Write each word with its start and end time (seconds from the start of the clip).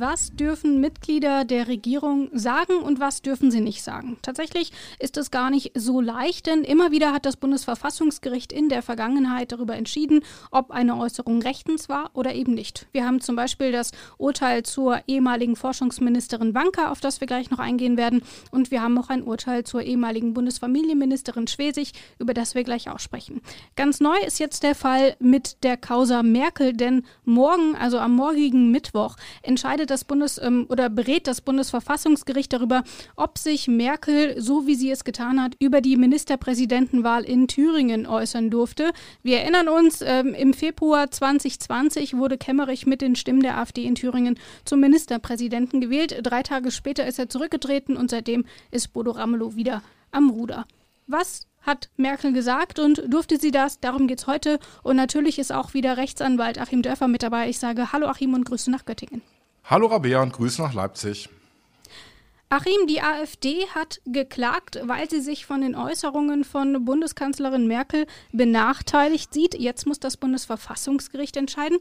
Was 0.00 0.30
dürfen 0.30 0.80
Mitglieder 0.80 1.44
der 1.44 1.68
Regierung 1.68 2.30
sagen 2.32 2.76
und 2.76 3.00
was 3.00 3.22
dürfen 3.22 3.50
sie 3.50 3.60
nicht 3.60 3.82
sagen. 3.82 4.18
Tatsächlich 4.22 4.72
ist 4.98 5.16
es 5.16 5.30
gar 5.30 5.50
nicht 5.50 5.72
so 5.74 6.00
leicht, 6.00 6.46
denn 6.46 6.62
immer 6.62 6.90
wieder 6.90 7.12
hat 7.12 7.26
das 7.26 7.36
Bundesverfassungsgericht 7.36 8.52
in 8.52 8.68
der 8.68 8.82
Vergangenheit 8.82 9.52
darüber 9.52 9.76
entschieden, 9.76 10.20
ob 10.50 10.70
eine 10.70 10.96
Äußerung 10.96 11.42
rechtens 11.42 11.88
war 11.88 12.10
oder 12.14 12.34
eben 12.34 12.54
nicht. 12.54 12.86
Wir 12.92 13.04
haben 13.04 13.20
zum 13.20 13.36
Beispiel 13.36 13.72
das 13.72 13.92
Urteil 14.18 14.62
zur 14.62 15.00
ehemaligen 15.06 15.56
Forschungsministerin 15.56 16.54
Wanka, 16.54 16.90
auf 16.90 17.00
das 17.00 17.20
wir 17.20 17.26
gleich 17.26 17.50
noch 17.50 17.58
eingehen 17.58 17.96
werden, 17.96 18.22
und 18.50 18.70
wir 18.70 18.82
haben 18.82 18.98
auch 18.98 19.08
ein 19.08 19.22
Urteil 19.22 19.64
zur 19.64 19.82
ehemaligen 19.82 20.34
Bundesfamilienministerin 20.34 21.46
Schwesig, 21.46 21.92
über 22.18 22.34
das 22.34 22.54
wir 22.54 22.64
gleich 22.64 22.88
auch 22.88 23.00
sprechen. 23.00 23.40
Ganz 23.76 24.00
neu 24.00 24.16
ist 24.26 24.38
jetzt 24.38 24.62
der 24.62 24.74
Fall 24.74 25.16
mit 25.18 25.64
der 25.64 25.76
Causa 25.76 26.22
Merkel, 26.22 26.72
denn 26.72 27.04
morgen, 27.24 27.74
also 27.74 27.98
am 27.98 28.14
morgigen 28.14 28.70
Mittwoch, 28.70 29.16
entscheidet 29.42 29.87
das 29.90 30.04
Bundes- 30.04 30.40
ähm, 30.42 30.66
oder 30.68 30.88
berät 30.88 31.26
das 31.26 31.40
Bundesverfassungsgericht 31.40 32.52
darüber, 32.52 32.84
ob 33.16 33.38
sich 33.38 33.68
Merkel, 33.68 34.40
so 34.40 34.66
wie 34.66 34.74
sie 34.74 34.90
es 34.90 35.04
getan 35.04 35.42
hat, 35.42 35.54
über 35.58 35.80
die 35.80 35.96
Ministerpräsidentenwahl 35.96 37.24
in 37.24 37.48
Thüringen 37.48 38.06
äußern 38.06 38.50
durfte. 38.50 38.92
Wir 39.22 39.40
erinnern 39.40 39.68
uns, 39.68 40.02
ähm, 40.02 40.34
im 40.34 40.54
Februar 40.54 41.10
2020 41.10 42.16
wurde 42.16 42.38
Kemmerich 42.38 42.86
mit 42.86 43.00
den 43.00 43.16
Stimmen 43.16 43.42
der 43.42 43.58
AfD 43.58 43.84
in 43.84 43.94
Thüringen 43.94 44.38
zum 44.64 44.80
Ministerpräsidenten 44.80 45.80
gewählt. 45.80 46.18
Drei 46.22 46.42
Tage 46.42 46.70
später 46.70 47.06
ist 47.06 47.18
er 47.18 47.28
zurückgetreten 47.28 47.96
und 47.96 48.10
seitdem 48.10 48.44
ist 48.70 48.92
Bodo 48.92 49.12
Ramelow 49.12 49.56
wieder 49.56 49.82
am 50.10 50.30
Ruder. 50.30 50.66
Was 51.06 51.46
hat 51.62 51.90
Merkel 51.96 52.32
gesagt 52.32 52.78
und 52.78 53.02
durfte 53.08 53.38
sie 53.38 53.50
das? 53.50 53.80
Darum 53.80 54.06
geht 54.06 54.20
es 54.20 54.26
heute. 54.26 54.58
Und 54.82 54.96
natürlich 54.96 55.38
ist 55.38 55.52
auch 55.52 55.74
wieder 55.74 55.96
Rechtsanwalt 55.96 56.58
Achim 56.58 56.82
Dörfer 56.82 57.08
mit 57.08 57.22
dabei. 57.22 57.48
Ich 57.48 57.58
sage 57.58 57.92
Hallo 57.92 58.06
Achim 58.08 58.34
und 58.34 58.44
Grüße 58.44 58.70
nach 58.70 58.84
Göttingen. 58.84 59.22
Hallo 59.70 59.88
Rabea 59.88 60.22
und 60.22 60.32
Grüße 60.32 60.62
nach 60.62 60.72
Leipzig. 60.72 61.28
Achim, 62.50 62.86
die 62.86 63.02
AfD 63.02 63.66
hat 63.74 64.00
geklagt, 64.06 64.80
weil 64.82 65.10
sie 65.10 65.20
sich 65.20 65.44
von 65.44 65.60
den 65.60 65.74
Äußerungen 65.74 66.44
von 66.44 66.82
Bundeskanzlerin 66.84 67.66
Merkel 67.66 68.06
benachteiligt 68.32 69.34
sieht. 69.34 69.54
Jetzt 69.54 69.86
muss 69.86 70.00
das 70.00 70.16
Bundesverfassungsgericht 70.16 71.36
entscheiden. 71.36 71.78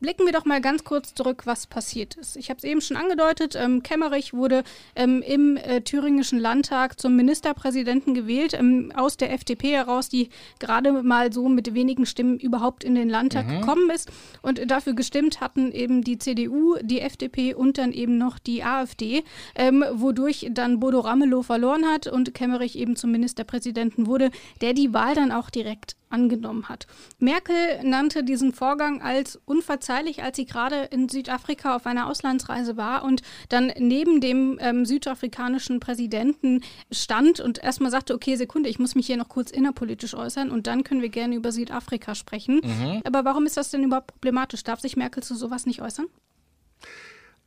Blicken 0.00 0.26
wir 0.26 0.32
doch 0.32 0.44
mal 0.44 0.60
ganz 0.60 0.84
kurz 0.84 1.12
zurück, 1.14 1.42
was 1.44 1.66
passiert 1.66 2.14
ist. 2.14 2.36
Ich 2.36 2.50
habe 2.50 2.58
es 2.58 2.64
eben 2.64 2.80
schon 2.80 2.96
angedeutet, 2.96 3.56
ähm, 3.56 3.82
Kemmerich 3.82 4.32
wurde 4.32 4.62
ähm, 4.94 5.22
im 5.22 5.56
äh, 5.56 5.80
thüringischen 5.80 6.38
Landtag 6.38 7.00
zum 7.00 7.16
Ministerpräsidenten 7.16 8.14
gewählt, 8.14 8.54
ähm, 8.54 8.92
aus 8.94 9.16
der 9.16 9.32
FDP 9.32 9.72
heraus, 9.72 10.08
die 10.08 10.28
gerade 10.60 10.92
mal 11.02 11.32
so 11.32 11.48
mit 11.48 11.74
wenigen 11.74 12.06
Stimmen 12.06 12.38
überhaupt 12.38 12.84
in 12.84 12.94
den 12.94 13.08
Landtag 13.08 13.48
mhm. 13.48 13.60
gekommen 13.60 13.90
ist. 13.90 14.08
Und 14.40 14.70
dafür 14.70 14.94
gestimmt 14.94 15.40
hatten 15.40 15.72
eben 15.72 16.02
die 16.04 16.18
CDU, 16.18 16.76
die 16.80 17.00
FDP 17.00 17.54
und 17.54 17.76
dann 17.76 17.92
eben 17.92 18.18
noch 18.18 18.38
die 18.38 18.62
AfD, 18.62 19.24
ähm, 19.56 19.84
wodurch 20.08 20.48
dann 20.52 20.80
Bodo 20.80 21.00
Ramelow 21.00 21.42
verloren 21.42 21.84
hat 21.84 22.06
und 22.06 22.32
Kemmerich 22.32 22.76
eben 22.76 22.96
zum 22.96 23.12
Ministerpräsidenten 23.12 24.06
wurde, 24.06 24.30
der 24.62 24.72
die 24.72 24.94
Wahl 24.94 25.14
dann 25.14 25.32
auch 25.32 25.50
direkt 25.50 25.96
angenommen 26.08 26.70
hat. 26.70 26.86
Merkel 27.18 27.54
nannte 27.82 28.24
diesen 28.24 28.54
Vorgang 28.54 29.02
als 29.02 29.38
unverzeihlich, 29.44 30.22
als 30.22 30.36
sie 30.36 30.46
gerade 30.46 30.88
in 30.90 31.10
Südafrika 31.10 31.76
auf 31.76 31.84
einer 31.84 32.06
Auslandsreise 32.06 32.78
war 32.78 33.04
und 33.04 33.20
dann 33.50 33.70
neben 33.78 34.22
dem 34.22 34.58
ähm, 34.62 34.86
südafrikanischen 34.86 35.78
Präsidenten 35.78 36.62
stand 36.90 37.40
und 37.40 37.62
erstmal 37.62 37.90
sagte, 37.90 38.14
okay, 38.14 38.36
Sekunde, 38.36 38.70
ich 38.70 38.78
muss 38.78 38.94
mich 38.94 39.06
hier 39.06 39.18
noch 39.18 39.28
kurz 39.28 39.50
innerpolitisch 39.50 40.14
äußern 40.14 40.50
und 40.50 40.66
dann 40.66 40.82
können 40.82 41.02
wir 41.02 41.10
gerne 41.10 41.34
über 41.34 41.52
Südafrika 41.52 42.14
sprechen. 42.14 42.62
Mhm. 42.64 43.02
Aber 43.04 43.26
warum 43.26 43.44
ist 43.44 43.58
das 43.58 43.70
denn 43.70 43.84
überhaupt 43.84 44.06
problematisch? 44.08 44.64
Darf 44.64 44.80
sich 44.80 44.96
Merkel 44.96 45.22
zu 45.22 45.34
sowas 45.34 45.66
nicht 45.66 45.82
äußern? 45.82 46.06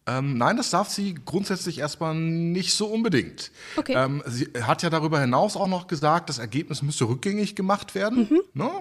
Ähm, 0.08 0.38
nein, 0.38 0.58
das 0.58 0.72
darf 0.72 0.90
sie 0.90 1.14
grundsätzlich 1.14 1.78
erstmal 1.78 2.16
nicht 2.16 2.74
so 2.74 2.88
unbedingt. 2.88 3.52
Okay. 3.78 3.94
Ähm, 3.96 4.24
sie 4.26 4.48
hat 4.62 4.82
ja 4.82 4.90
darüber 4.90 5.20
hinaus 5.20 5.56
auch 5.56 5.68
noch 5.68 5.86
gesagt, 5.86 6.30
das 6.30 6.40
Ergebnis 6.40 6.82
müsste 6.82 7.08
rückgängig 7.08 7.56
gemacht 7.56 7.94
werden, 7.94 8.28
mhm. 8.30 8.42
ne? 8.54 8.72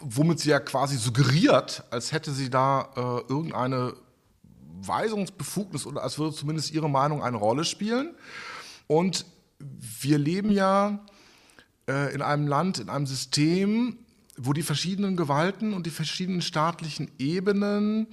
womit 0.00 0.38
sie 0.38 0.50
ja 0.50 0.60
quasi 0.60 0.96
suggeriert, 0.96 1.84
als 1.90 2.12
hätte 2.12 2.30
sie 2.30 2.48
da 2.48 2.90
äh, 2.96 3.32
irgendeine 3.32 3.94
Weisungsbefugnis 4.80 5.84
oder 5.84 6.02
als 6.02 6.18
würde 6.18 6.34
zumindest 6.34 6.72
ihre 6.72 6.88
Meinung 6.88 7.22
eine 7.22 7.36
Rolle 7.36 7.64
spielen. 7.64 8.14
Und 8.86 9.26
wir 9.58 10.18
leben 10.18 10.52
ja 10.52 11.00
äh, 11.88 12.14
in 12.14 12.22
einem 12.22 12.46
Land, 12.46 12.78
in 12.78 12.88
einem 12.88 13.06
System, 13.06 13.98
wo 14.36 14.52
die 14.52 14.62
verschiedenen 14.62 15.16
Gewalten 15.16 15.74
und 15.74 15.86
die 15.86 15.90
verschiedenen 15.90 16.42
staatlichen 16.42 17.10
Ebenen 17.18 18.06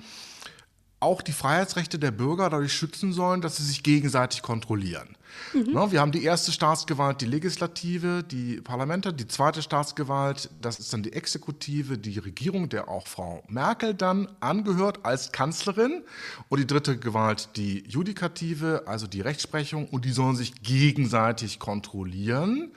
auch 0.99 1.21
die 1.21 1.31
Freiheitsrechte 1.31 1.99
der 1.99 2.11
Bürger 2.11 2.49
dadurch 2.49 2.73
schützen 2.73 3.13
sollen, 3.13 3.41
dass 3.41 3.57
sie 3.57 3.63
sich 3.63 3.83
gegenseitig 3.83 4.41
kontrollieren. 4.41 5.15
Mhm. 5.53 5.73
Ne, 5.73 5.91
wir 5.91 6.01
haben 6.01 6.11
die 6.11 6.23
erste 6.23 6.51
Staatsgewalt, 6.51 7.21
die 7.21 7.25
Legislative, 7.25 8.23
die 8.23 8.61
Parlamente, 8.61 9.13
die 9.13 9.27
zweite 9.27 9.61
Staatsgewalt, 9.61 10.49
das 10.61 10.79
ist 10.79 10.91
dann 10.91 11.03
die 11.03 11.13
Exekutive, 11.13 11.97
die 11.97 12.19
Regierung, 12.19 12.69
der 12.69 12.89
auch 12.89 13.07
Frau 13.07 13.43
Merkel 13.47 13.93
dann 13.93 14.27
angehört 14.39 14.99
als 15.03 15.31
Kanzlerin. 15.31 16.03
Und 16.49 16.59
die 16.59 16.67
dritte 16.67 16.97
Gewalt, 16.97 17.49
die 17.55 17.83
Judikative, 17.87 18.83
also 18.85 19.07
die 19.07 19.21
Rechtsprechung, 19.21 19.87
und 19.87 20.05
die 20.05 20.11
sollen 20.11 20.35
sich 20.35 20.61
gegenseitig 20.61 21.59
kontrollieren. 21.59 22.71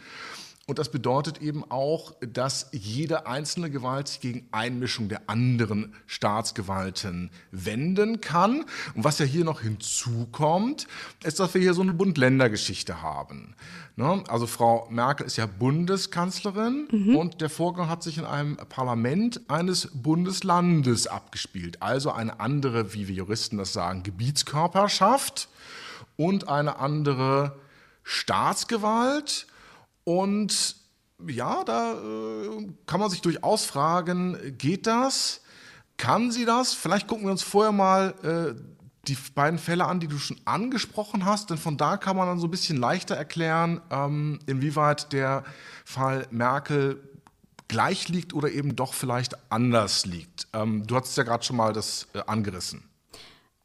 Und 0.69 0.79
das 0.79 0.91
bedeutet 0.91 1.43
eben 1.43 1.69
auch, 1.71 2.15
dass 2.21 2.69
jede 2.71 3.27
einzelne 3.27 3.69
Gewalt 3.69 4.07
sich 4.07 4.21
gegen 4.21 4.47
Einmischung 4.53 5.09
der 5.09 5.29
anderen 5.29 5.93
Staatsgewalten 6.07 7.31
wenden 7.51 8.21
kann. 8.21 8.65
Und 8.95 9.03
was 9.03 9.19
ja 9.19 9.27
hier 9.27 9.45
noch 9.45 9.63
hinzukommt, 9.63 10.87
ist, 11.25 11.41
dass 11.41 11.53
wir 11.55 11.61
hier 11.61 11.75
so 11.75 11.83
eine 11.83 11.95
Bund-Länder-Geschichte 11.95 13.03
haben. 13.03 13.57
Ne? 13.97 14.23
Also 14.29 14.47
Frau 14.47 14.87
Merkel 14.89 15.27
ist 15.27 15.37
ja 15.37 15.47
Bundeskanzlerin 15.47 16.87
mhm. 16.93 17.17
und 17.17 17.41
der 17.41 17.51
Vorgang 17.51 17.89
hat 17.89 18.05
sich 18.05 18.19
in 18.19 18.25
einem 18.25 18.57
Parlament 18.57 19.41
eines 19.49 19.89
Bundeslandes 19.93 21.09
abgespielt. 21.09 21.83
Also 21.83 22.13
eine 22.13 22.39
andere, 22.39 22.95
wie 22.95 23.09
wir 23.09 23.17
Juristen 23.17 23.59
das 23.59 23.73
sagen, 23.73 24.05
Gebietskörperschaft 24.05 25.49
und 26.17 26.47
eine 26.47 26.79
andere 26.79 27.59
Staatsgewalt 28.05 29.49
und 30.05 30.77
ja, 31.29 31.63
da 31.65 31.93
äh, 31.93 32.69
kann 32.87 33.01
man 33.01 33.11
sich 33.11 33.21
durchaus 33.21 33.65
fragen, 33.65 34.57
geht 34.59 34.87
das? 34.87 35.43
Kann 35.97 36.33
sie 36.33 36.45
das? 36.45 36.75
Vielleicht 36.75 37.07
gucken 37.07 37.27
wir 37.27 37.31
uns 37.31 37.43
vorher 37.43 37.73
mal 37.73 38.15
äh, 38.23 38.61
die 39.09 39.17
beiden 39.35 39.59
Fälle 39.59 39.87
an, 39.87 40.01
die 40.01 40.09
du 40.09 40.19
schon 40.19 40.41
angesprochen 40.45 41.25
hast, 41.25 41.51
denn 41.51 41.59
von 41.59 41.77
da 41.77 41.97
kann 41.97 42.17
man 42.17 42.27
dann 42.27 42.39
so 42.39 42.47
ein 42.47 42.51
bisschen 42.51 42.77
leichter 42.77 43.17
erklären, 43.17 43.81
ähm, 43.91 44.39
inwieweit 44.47 45.13
der 45.13 45.45
Fall 45.85 46.27
Merkel 46.31 47.01
gleich 47.69 48.09
liegt 48.09 48.35
oder 48.35 48.51
eben 48.51 48.77
doch 48.77 48.95
vielleicht 48.95 49.51
anders 49.51 50.07
liegt. 50.07 50.47
Ähm, 50.53 50.87
du 50.87 50.97
hast 50.97 51.17
ja 51.17 51.25
gerade 51.25 51.43
schon 51.43 51.57
mal 51.57 51.73
das 51.73 52.07
äh, 52.15 52.21
angerissen. 52.27 52.85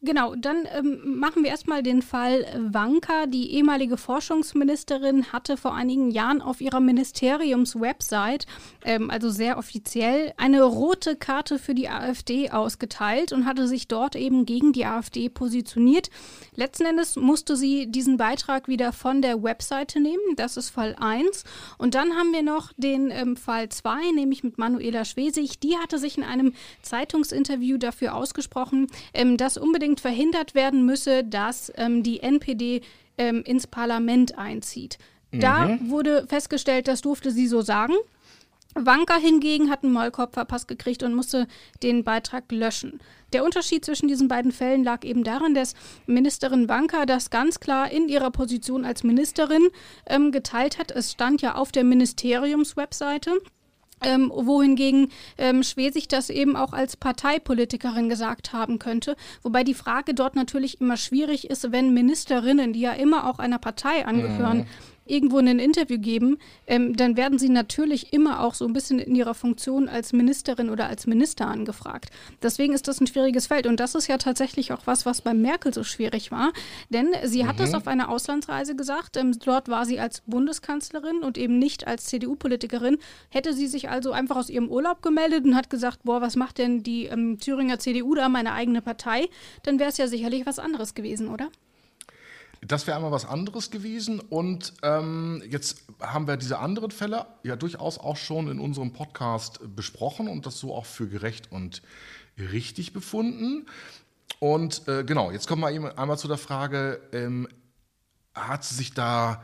Genau, 0.01 0.35
dann 0.35 0.67
ähm, 0.71 1.17
machen 1.17 1.41
wir 1.41 1.49
erstmal 1.49 1.81
den 1.81 2.03
Fall 2.03 2.45
Wanka. 2.55 3.25
Die 3.25 3.53
ehemalige 3.53 3.97
Forschungsministerin 3.97 5.33
hatte 5.33 5.57
vor 5.57 5.73
einigen 5.73 6.11
Jahren 6.11 6.39
auf 6.39 6.61
ihrer 6.61 6.79
Ministeriumswebsite, 6.79 8.45
ähm, 8.85 9.09
also 9.09 9.31
sehr 9.31 9.57
offiziell, 9.57 10.33
eine 10.37 10.61
rote 10.61 11.15
Karte 11.15 11.57
für 11.57 11.73
die 11.73 11.89
AfD 11.89 12.51
ausgeteilt 12.51 13.31
und 13.31 13.47
hatte 13.47 13.67
sich 13.67 13.87
dort 13.87 14.15
eben 14.15 14.45
gegen 14.45 14.71
die 14.71 14.85
AfD 14.85 15.29
positioniert. 15.29 16.11
Letzten 16.53 16.85
Endes 16.85 17.15
musste 17.15 17.55
sie 17.55 17.87
diesen 17.87 18.17
Beitrag 18.17 18.67
wieder 18.67 18.93
von 18.93 19.23
der 19.23 19.41
Webseite 19.41 19.99
nehmen. 19.99 20.35
Das 20.35 20.57
ist 20.57 20.69
Fall 20.69 20.95
1. 20.99 21.43
Und 21.79 21.95
dann 21.95 22.13
haben 22.13 22.33
wir 22.33 22.43
noch 22.43 22.71
den 22.77 23.09
ähm, 23.09 23.35
Fall 23.35 23.69
2, 23.69 24.11
nämlich 24.11 24.43
mit 24.43 24.59
Manuela 24.59 25.05
Schwesig. 25.05 25.59
Die 25.59 25.75
hatte 25.75 25.97
sich 25.97 26.19
in 26.19 26.23
einem 26.23 26.53
Zeitungsinterview 26.83 27.79
dafür 27.79 28.13
ausgesprochen, 28.13 28.85
ähm, 29.15 29.37
dass 29.37 29.57
unbedingt 29.57 29.86
unbedingt 29.87 30.01
verhindert 30.01 30.53
werden 30.53 30.85
müsse, 30.85 31.23
dass 31.23 31.71
ähm, 31.75 32.03
die 32.03 32.19
NPD 32.19 32.81
ähm, 33.17 33.43
ins 33.45 33.67
Parlament 33.67 34.37
einzieht. 34.37 34.97
Mhm. 35.31 35.39
Da 35.39 35.79
wurde 35.81 36.25
festgestellt, 36.27 36.87
das 36.87 37.01
durfte 37.01 37.31
sie 37.31 37.47
so 37.47 37.61
sagen. 37.61 37.93
Wanka 38.75 39.15
hingegen 39.15 39.71
hat 39.71 39.83
einen 39.83 39.93
Maulkorb 39.93 40.33
verpasst 40.33 40.67
gekriegt 40.67 41.01
und 41.03 41.15
musste 41.15 41.47
den 41.81 42.03
Beitrag 42.03 42.51
löschen. 42.51 42.99
Der 43.33 43.43
Unterschied 43.43 43.83
zwischen 43.85 44.07
diesen 44.07 44.27
beiden 44.27 44.51
Fällen 44.51 44.83
lag 44.83 45.03
eben 45.03 45.23
darin, 45.23 45.53
dass 45.53 45.73
Ministerin 46.05 46.67
Wanka 46.69 47.05
das 47.05 47.29
ganz 47.29 47.59
klar 47.59 47.89
in 47.89 48.09
ihrer 48.09 48.29
Position 48.29 48.85
als 48.85 49.03
Ministerin 49.03 49.69
ähm, 50.05 50.31
geteilt 50.31 50.77
hat. 50.77 50.91
Es 50.91 51.13
stand 51.13 51.41
ja 51.41 51.55
auf 51.55 51.71
der 51.71 51.85
Ministeriumswebseite. 51.85 53.39
Ähm, 54.03 54.31
wohingegen 54.33 55.09
ähm, 55.39 55.63
Schwesig 55.63 56.07
das 56.07 56.29
eben 56.29 56.55
auch 56.55 56.71
als 56.73 56.97
Parteipolitikerin 56.97 58.09
gesagt 58.09 58.53
haben 58.53 58.77
könnte. 58.77 59.15
Wobei 59.41 59.63
die 59.63 59.73
Frage 59.73 60.13
dort 60.13 60.35
natürlich 60.35 60.79
immer 60.79 60.97
schwierig 60.97 61.49
ist, 61.49 61.71
wenn 61.71 61.93
Ministerinnen, 61.93 62.73
die 62.73 62.81
ja 62.81 62.93
immer 62.93 63.27
auch 63.27 63.39
einer 63.39 63.57
Partei 63.57 64.05
angehören, 64.05 64.59
mhm. 64.59 64.65
Irgendwo 65.09 65.37
ein 65.37 65.59
Interview 65.59 65.99
geben, 65.99 66.37
ähm, 66.67 66.95
dann 66.95 67.17
werden 67.17 67.39
sie 67.39 67.49
natürlich 67.49 68.13
immer 68.13 68.41
auch 68.43 68.53
so 68.53 68.65
ein 68.65 68.73
bisschen 68.73 68.99
in 68.99 69.15
ihrer 69.15 69.33
Funktion 69.33 69.89
als 69.89 70.13
Ministerin 70.13 70.69
oder 70.69 70.87
als 70.87 71.07
Minister 71.07 71.47
angefragt. 71.47 72.09
Deswegen 72.41 72.73
ist 72.73 72.87
das 72.87 73.01
ein 73.01 73.07
schwieriges 73.07 73.47
Feld. 73.47 73.67
Und 73.67 73.79
das 73.79 73.95
ist 73.95 74.07
ja 74.07 74.17
tatsächlich 74.17 74.71
auch 74.73 74.81
was, 74.85 75.05
was 75.05 75.21
bei 75.21 75.33
Merkel 75.33 75.73
so 75.73 75.83
schwierig 75.83 76.31
war. 76.31 76.51
Denn 76.89 77.11
sie 77.23 77.43
mhm. 77.43 77.47
hat 77.47 77.59
das 77.59 77.73
auf 77.73 77.87
einer 77.87 78.09
Auslandsreise 78.09 78.75
gesagt. 78.75 79.17
Ähm, 79.17 79.37
dort 79.43 79.69
war 79.69 79.85
sie 79.85 79.99
als 79.99 80.21
Bundeskanzlerin 80.27 81.19
und 81.19 81.37
eben 81.37 81.59
nicht 81.59 81.87
als 81.87 82.05
CDU-Politikerin. 82.05 82.97
Hätte 83.29 83.53
sie 83.53 83.67
sich 83.67 83.89
also 83.89 84.11
einfach 84.11 84.35
aus 84.35 84.49
ihrem 84.49 84.69
Urlaub 84.69 85.01
gemeldet 85.01 85.45
und 85.45 85.55
hat 85.55 85.69
gesagt, 85.69 85.99
boah, 86.03 86.21
was 86.21 86.35
macht 86.35 86.57
denn 86.57 86.83
die 86.83 87.05
ähm, 87.05 87.37
Thüringer 87.39 87.79
CDU 87.79 88.15
da, 88.15 88.29
meine 88.29 88.53
eigene 88.53 88.81
Partei, 88.81 89.29
dann 89.63 89.79
wäre 89.79 89.89
es 89.89 89.97
ja 89.97 90.07
sicherlich 90.07 90.45
was 90.45 90.59
anderes 90.59 90.93
gewesen, 90.93 91.29
oder? 91.29 91.49
Das 92.61 92.87
wäre 92.87 92.97
einmal 92.97 93.11
was 93.11 93.25
anderes 93.25 93.69
gewesen. 93.71 94.19
Und 94.19 94.73
ähm, 94.83 95.43
jetzt 95.49 95.83
haben 96.01 96.27
wir 96.27 96.37
diese 96.37 96.59
anderen 96.59 96.91
Fälle 96.91 97.27
ja 97.43 97.55
durchaus 97.55 97.97
auch 97.97 98.17
schon 98.17 98.49
in 98.49 98.59
unserem 98.59 98.93
Podcast 98.93 99.59
besprochen 99.75 100.27
und 100.27 100.45
das 100.45 100.59
so 100.59 100.73
auch 100.73 100.85
für 100.85 101.07
gerecht 101.07 101.51
und 101.51 101.81
richtig 102.37 102.93
befunden. 102.93 103.67
Und 104.39 104.87
äh, 104.87 105.03
genau, 105.03 105.31
jetzt 105.31 105.47
kommen 105.47 105.61
wir 105.61 105.97
einmal 105.97 106.17
zu 106.17 106.27
der 106.27 106.37
Frage, 106.37 107.01
ähm, 107.11 107.47
hat 108.33 108.63
sie 108.63 108.75
sich 108.75 108.93
da 108.93 109.43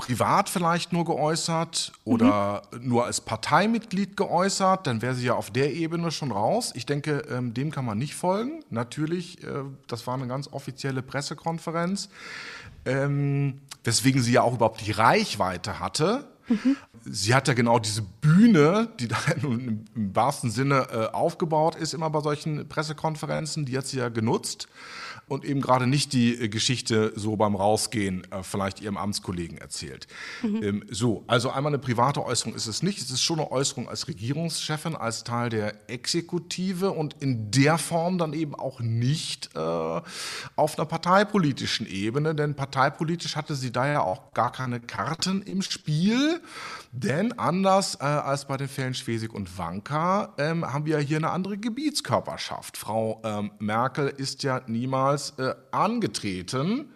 privat 0.00 0.48
vielleicht 0.48 0.94
nur 0.94 1.04
geäußert 1.04 1.92
oder 2.04 2.62
mhm. 2.72 2.88
nur 2.88 3.04
als 3.04 3.20
Parteimitglied 3.20 4.16
geäußert, 4.16 4.86
dann 4.86 5.02
wäre 5.02 5.14
sie 5.14 5.26
ja 5.26 5.34
auf 5.34 5.50
der 5.50 5.74
Ebene 5.74 6.10
schon 6.10 6.32
raus. 6.32 6.72
Ich 6.74 6.86
denke, 6.86 7.18
ähm, 7.30 7.52
dem 7.52 7.70
kann 7.70 7.84
man 7.84 7.98
nicht 7.98 8.14
folgen. 8.14 8.64
Natürlich, 8.70 9.44
äh, 9.44 9.62
das 9.88 10.06
war 10.06 10.14
eine 10.14 10.26
ganz 10.26 10.48
offizielle 10.50 11.02
Pressekonferenz, 11.02 12.08
ähm, 12.86 13.60
weswegen 13.84 14.22
sie 14.22 14.32
ja 14.32 14.40
auch 14.40 14.54
überhaupt 14.54 14.86
die 14.86 14.92
Reichweite 14.92 15.80
hatte. 15.80 16.24
Mhm. 16.48 16.76
Sie 17.04 17.34
hat 17.34 17.46
ja 17.46 17.52
genau 17.52 17.78
diese 17.78 18.00
Bühne, 18.00 18.88
die 18.98 19.08
da 19.08 19.18
im, 19.42 19.84
im 19.94 20.16
wahrsten 20.16 20.50
Sinne 20.50 20.86
äh, 20.90 21.14
aufgebaut 21.14 21.76
ist, 21.76 21.92
immer 21.92 22.08
bei 22.08 22.22
solchen 22.22 22.66
Pressekonferenzen, 22.70 23.66
die 23.66 23.76
hat 23.76 23.86
sie 23.86 23.98
ja 23.98 24.08
genutzt 24.08 24.66
und 25.30 25.44
eben 25.44 25.60
gerade 25.60 25.86
nicht 25.86 26.12
die 26.12 26.34
äh, 26.34 26.48
Geschichte 26.48 27.12
so 27.14 27.36
beim 27.36 27.54
Rausgehen 27.54 28.26
äh, 28.32 28.42
vielleicht 28.42 28.80
ihrem 28.80 28.96
Amtskollegen 28.96 29.58
erzählt. 29.58 30.08
Mhm. 30.42 30.62
Ähm, 30.62 30.84
so, 30.90 31.22
also 31.28 31.50
einmal 31.50 31.70
eine 31.70 31.78
private 31.78 32.24
Äußerung 32.24 32.54
ist 32.54 32.66
es 32.66 32.82
nicht. 32.82 32.98
Es 32.98 33.10
ist 33.12 33.22
schon 33.22 33.38
eine 33.38 33.50
Äußerung 33.52 33.88
als 33.88 34.08
Regierungschefin, 34.08 34.96
als 34.96 35.22
Teil 35.22 35.48
der 35.48 35.88
Exekutive 35.88 36.90
und 36.90 37.14
in 37.20 37.52
der 37.52 37.78
Form 37.78 38.18
dann 38.18 38.32
eben 38.32 38.56
auch 38.56 38.80
nicht 38.80 39.50
äh, 39.54 39.58
auf 39.60 40.78
einer 40.78 40.86
parteipolitischen 40.86 41.86
Ebene, 41.86 42.34
denn 42.34 42.56
parteipolitisch 42.56 43.36
hatte 43.36 43.54
sie 43.54 43.70
da 43.70 43.86
ja 43.86 44.00
auch 44.00 44.34
gar 44.34 44.50
keine 44.50 44.80
Karten 44.80 45.42
im 45.42 45.62
Spiel. 45.62 46.40
Denn 46.92 47.38
anders 47.38 47.98
äh, 48.00 48.04
als 48.04 48.46
bei 48.46 48.56
den 48.56 48.66
Fällen 48.66 48.94
Schwesig 48.94 49.32
und 49.32 49.56
Wanka 49.56 50.34
ähm, 50.38 50.66
haben 50.72 50.86
wir 50.86 50.98
hier 50.98 51.18
eine 51.18 51.30
andere 51.30 51.56
Gebietskörperschaft. 51.56 52.76
Frau 52.76 53.20
ähm, 53.22 53.52
Merkel 53.60 54.08
ist 54.08 54.42
ja 54.42 54.62
niemals 54.66 55.19
äh, 55.38 55.54
angetreten, 55.70 56.88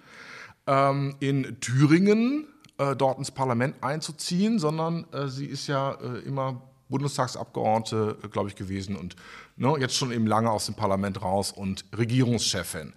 ähm, 0.66 1.14
in 1.20 1.60
Thüringen 1.60 2.46
äh, 2.78 2.96
dort 2.96 3.18
ins 3.18 3.30
Parlament 3.30 3.76
einzuziehen, 3.82 4.58
sondern 4.58 5.06
äh, 5.12 5.28
sie 5.28 5.46
ist 5.46 5.66
ja 5.66 5.92
äh, 5.92 6.18
immer 6.20 6.62
Bundestagsabgeordnete, 6.88 8.18
äh, 8.22 8.28
glaube 8.28 8.48
ich, 8.48 8.56
gewesen 8.56 8.96
und 8.96 9.16
ne, 9.56 9.74
jetzt 9.78 9.96
schon 9.96 10.12
eben 10.12 10.26
lange 10.26 10.50
aus 10.50 10.66
dem 10.66 10.74
Parlament 10.74 11.22
raus 11.22 11.52
und 11.52 11.84
Regierungschefin. 11.96 12.92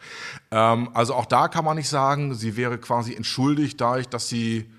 Ähm, 0.51 0.89
also 0.93 1.13
auch 1.13 1.25
da 1.25 1.47
kann 1.47 1.65
man 1.65 1.77
nicht 1.77 1.89
sagen, 1.89 2.33
sie 2.33 2.57
wäre 2.57 2.77
quasi 2.77 3.13
entschuldigt 3.13 3.79
dadurch, 3.79 4.07
dass 4.07 4.29
sie 4.29 4.71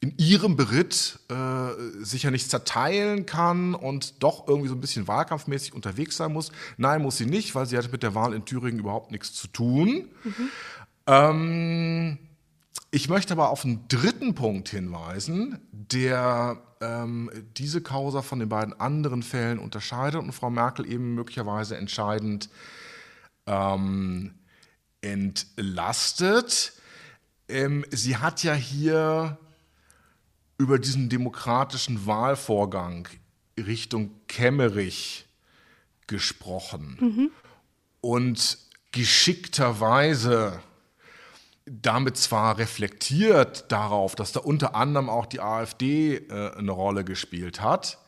in 0.00 0.14
ihrem 0.18 0.56
Beritt 0.56 1.20
äh, 1.28 2.04
sicher 2.04 2.30
nicht 2.30 2.50
zerteilen 2.50 3.24
kann 3.24 3.74
und 3.74 4.22
doch 4.22 4.46
irgendwie 4.46 4.68
so 4.68 4.74
ein 4.74 4.80
bisschen 4.80 5.08
wahlkampfmäßig 5.08 5.72
unterwegs 5.72 6.16
sein 6.16 6.32
muss. 6.32 6.52
Nein, 6.76 7.02
muss 7.02 7.16
sie 7.16 7.26
nicht, 7.26 7.54
weil 7.54 7.66
sie 7.66 7.78
hatte 7.78 7.88
mit 7.88 8.02
der 8.02 8.14
Wahl 8.14 8.34
in 8.34 8.44
Thüringen 8.44 8.78
überhaupt 8.78 9.10
nichts 9.10 9.32
zu 9.32 9.48
tun. 9.48 10.08
Mhm. 10.22 10.48
Ähm, 11.06 12.18
ich 12.90 13.08
möchte 13.08 13.32
aber 13.32 13.50
auf 13.50 13.64
einen 13.64 13.88
dritten 13.88 14.34
Punkt 14.34 14.68
hinweisen, 14.68 15.58
der 15.72 16.62
ähm, 16.80 17.30
diese 17.56 17.80
Causa 17.80 18.22
von 18.22 18.38
den 18.38 18.48
beiden 18.48 18.78
anderen 18.78 19.22
Fällen 19.22 19.58
unterscheidet 19.58 20.20
und 20.20 20.32
Frau 20.32 20.50
Merkel 20.50 20.90
eben 20.90 21.14
möglicherweise 21.14 21.76
entscheidend 21.76 22.50
ähm, 23.46 24.34
entlastet. 25.00 26.74
Ähm, 27.48 27.84
sie 27.90 28.18
hat 28.18 28.42
ja 28.42 28.54
hier 28.54 29.38
über 30.58 30.78
diesen 30.78 31.08
demokratischen 31.08 32.06
Wahlvorgang 32.06 33.08
Richtung 33.58 34.10
Kemmerich 34.28 35.26
gesprochen 36.06 36.96
mhm. 37.00 37.30
und 38.00 38.58
geschickterweise 38.92 40.60
damit 41.66 42.16
zwar 42.16 42.58
reflektiert 42.58 43.70
darauf, 43.72 44.14
dass 44.14 44.32
da 44.32 44.40
unter 44.40 44.74
anderem 44.76 45.10
auch 45.10 45.26
die 45.26 45.40
AfD 45.40 46.16
äh, 46.16 46.52
eine 46.56 46.70
Rolle 46.70 47.04
gespielt 47.04 47.60
hat, 47.60 47.98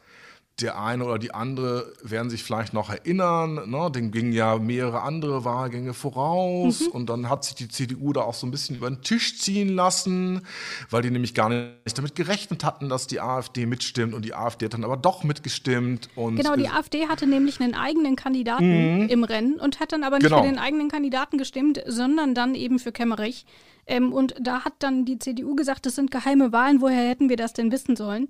der 0.61 0.81
eine 0.81 1.05
oder 1.05 1.19
die 1.19 1.33
andere 1.33 1.93
werden 2.03 2.31
sich 2.31 2.43
vielleicht 2.43 2.75
noch 2.75 2.91
erinnern, 2.91 3.71
ne? 3.71 3.91
dem 3.93 4.11
gingen 4.11 4.33
ja 4.33 4.59
mehrere 4.59 5.03
andere 5.03 5.45
Wahlgänge 5.45 5.95
voraus 5.95 6.81
mhm. 6.81 6.87
und 6.89 7.11
dann 7.11 7.29
hat 7.29 7.45
sich 7.45 7.55
die 7.55 7.69
CDU 7.69 8.13
da 8.13 8.23
auch 8.23 8.35
so 8.35 8.47
ein 8.47 8.51
bisschen 8.51 8.77
über 8.77 8.91
den 8.91 9.03
Tisch 9.03 9.39
ziehen 9.39 9.69
lassen, 9.69 10.43
weil 10.91 11.03
die 11.03 11.11
nämlich 11.11 11.35
gar 11.35 11.49
nicht 11.49 11.97
damit 11.97 12.15
gerechnet 12.15 12.65
hatten, 12.65 12.89
dass 12.89 13.07
die 13.07 13.21
AfD 13.21 13.67
mitstimmt 13.67 14.15
und 14.15 14.25
die 14.25 14.35
AfD 14.35 14.67
hat 14.67 14.75
dann 14.75 14.85
aber 14.85 14.97
doch 14.97 15.23
mitgestimmt. 15.23 16.09
Und 16.17 16.37
genau, 16.37 16.57
die 16.57 16.69
AfD 16.69 17.07
hatte 17.07 17.27
nämlich 17.27 17.61
einen 17.61 17.75
eigenen 17.75 18.17
Kandidaten 18.17 19.03
mhm. 19.03 19.09
im 19.09 19.25
Rennen 19.25 19.61
und 19.61 19.79
hat 19.81 19.93
dann 19.93 20.03
aber 20.03 20.19
nicht 20.19 20.29
genau. 20.29 20.43
für 20.43 20.49
den 20.49 20.59
eigenen 20.59 20.89
Kandidaten 20.89 21.39
gestimmt, 21.39 21.83
sondern 21.87 22.35
dann 22.35 22.55
eben 22.55 22.79
für 22.79 22.91
Kemmerich. 22.91 23.47
Ähm, 23.89 24.13
und 24.13 24.35
da 24.39 24.65
hat 24.65 24.75
dann 24.81 25.05
die 25.05 25.19
CDU 25.19 25.57
gesagt, 25.57 25.87
das 25.87 25.95
sind 25.95 26.11
geheime 26.11 26.53
Wahlen, 26.53 26.81
woher 26.81 27.09
hätten 27.09 27.29
wir 27.29 27.37
das 27.37 27.55
denn 27.55 27.73
wissen 27.73 27.97
sollen? 27.97 28.29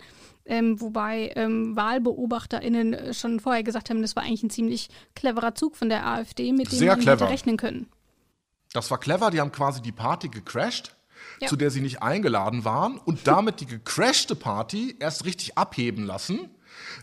Ähm, 0.49 0.81
wobei 0.81 1.31
ähm, 1.37 1.77
WahlbeobachterInnen 1.77 2.95
äh, 2.95 3.15
schon 3.15 3.39
vorher 3.39 3.63
gesagt 3.63 3.91
haben, 3.91 4.01
das 4.01 4.17
war 4.17 4.23
eigentlich 4.23 4.43
ein 4.43 4.51
ziemlich 4.51 4.89
cleverer 5.15 5.55
Zug 5.55 5.77
von 5.77 5.91
der 5.91 6.07
AfD, 6.07 6.53
mit 6.53 6.73
dem 6.73 6.87
man 6.87 7.01
hätte 7.01 7.29
rechnen 7.29 7.59
können. 7.59 7.87
Das 8.73 8.91
war 8.91 8.99
clever, 8.99 9.31
die 9.31 9.41
haben 9.41 9.53
quasi 9.53 9.83
die 9.83 9.93
Party 9.93 10.29
gecrashed. 10.29 10.95
Ja. 11.41 11.49
zu 11.49 11.57
der 11.57 11.71
sie 11.71 11.81
nicht 11.81 12.01
eingeladen 12.01 12.65
waren 12.65 12.97
und 12.97 13.27
damit 13.27 13.61
die 13.61 13.67
gecrashte 13.67 14.37
Party 14.37 14.97
erst 15.01 15.25
richtig 15.25 15.59
abheben 15.59 16.05
lassen. 16.05 16.49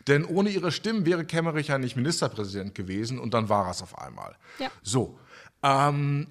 Denn 0.08 0.24
ohne 0.24 0.50
ihre 0.50 0.72
Stimmen 0.72 1.06
wäre 1.06 1.26
Kemmerich 1.26 1.68
ja 1.68 1.78
nicht 1.78 1.98
Ministerpräsident 1.98 2.76
gewesen 2.76 3.20
und 3.20 3.34
dann 3.34 3.50
war 3.50 3.70
es 3.70 3.82
auf 3.82 3.98
einmal. 3.98 4.36
Ja. 4.60 4.70
So. 4.84 5.20
Ähm, 5.64 6.28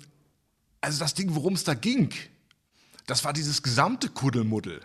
also 0.80 0.98
das 0.98 1.12
Ding, 1.12 1.34
worum 1.34 1.54
es 1.54 1.64
da 1.64 1.74
ging, 1.74 2.10
das 3.06 3.24
war 3.24 3.34
dieses 3.34 3.62
gesamte 3.62 4.08
Kuddelmuddel 4.08 4.80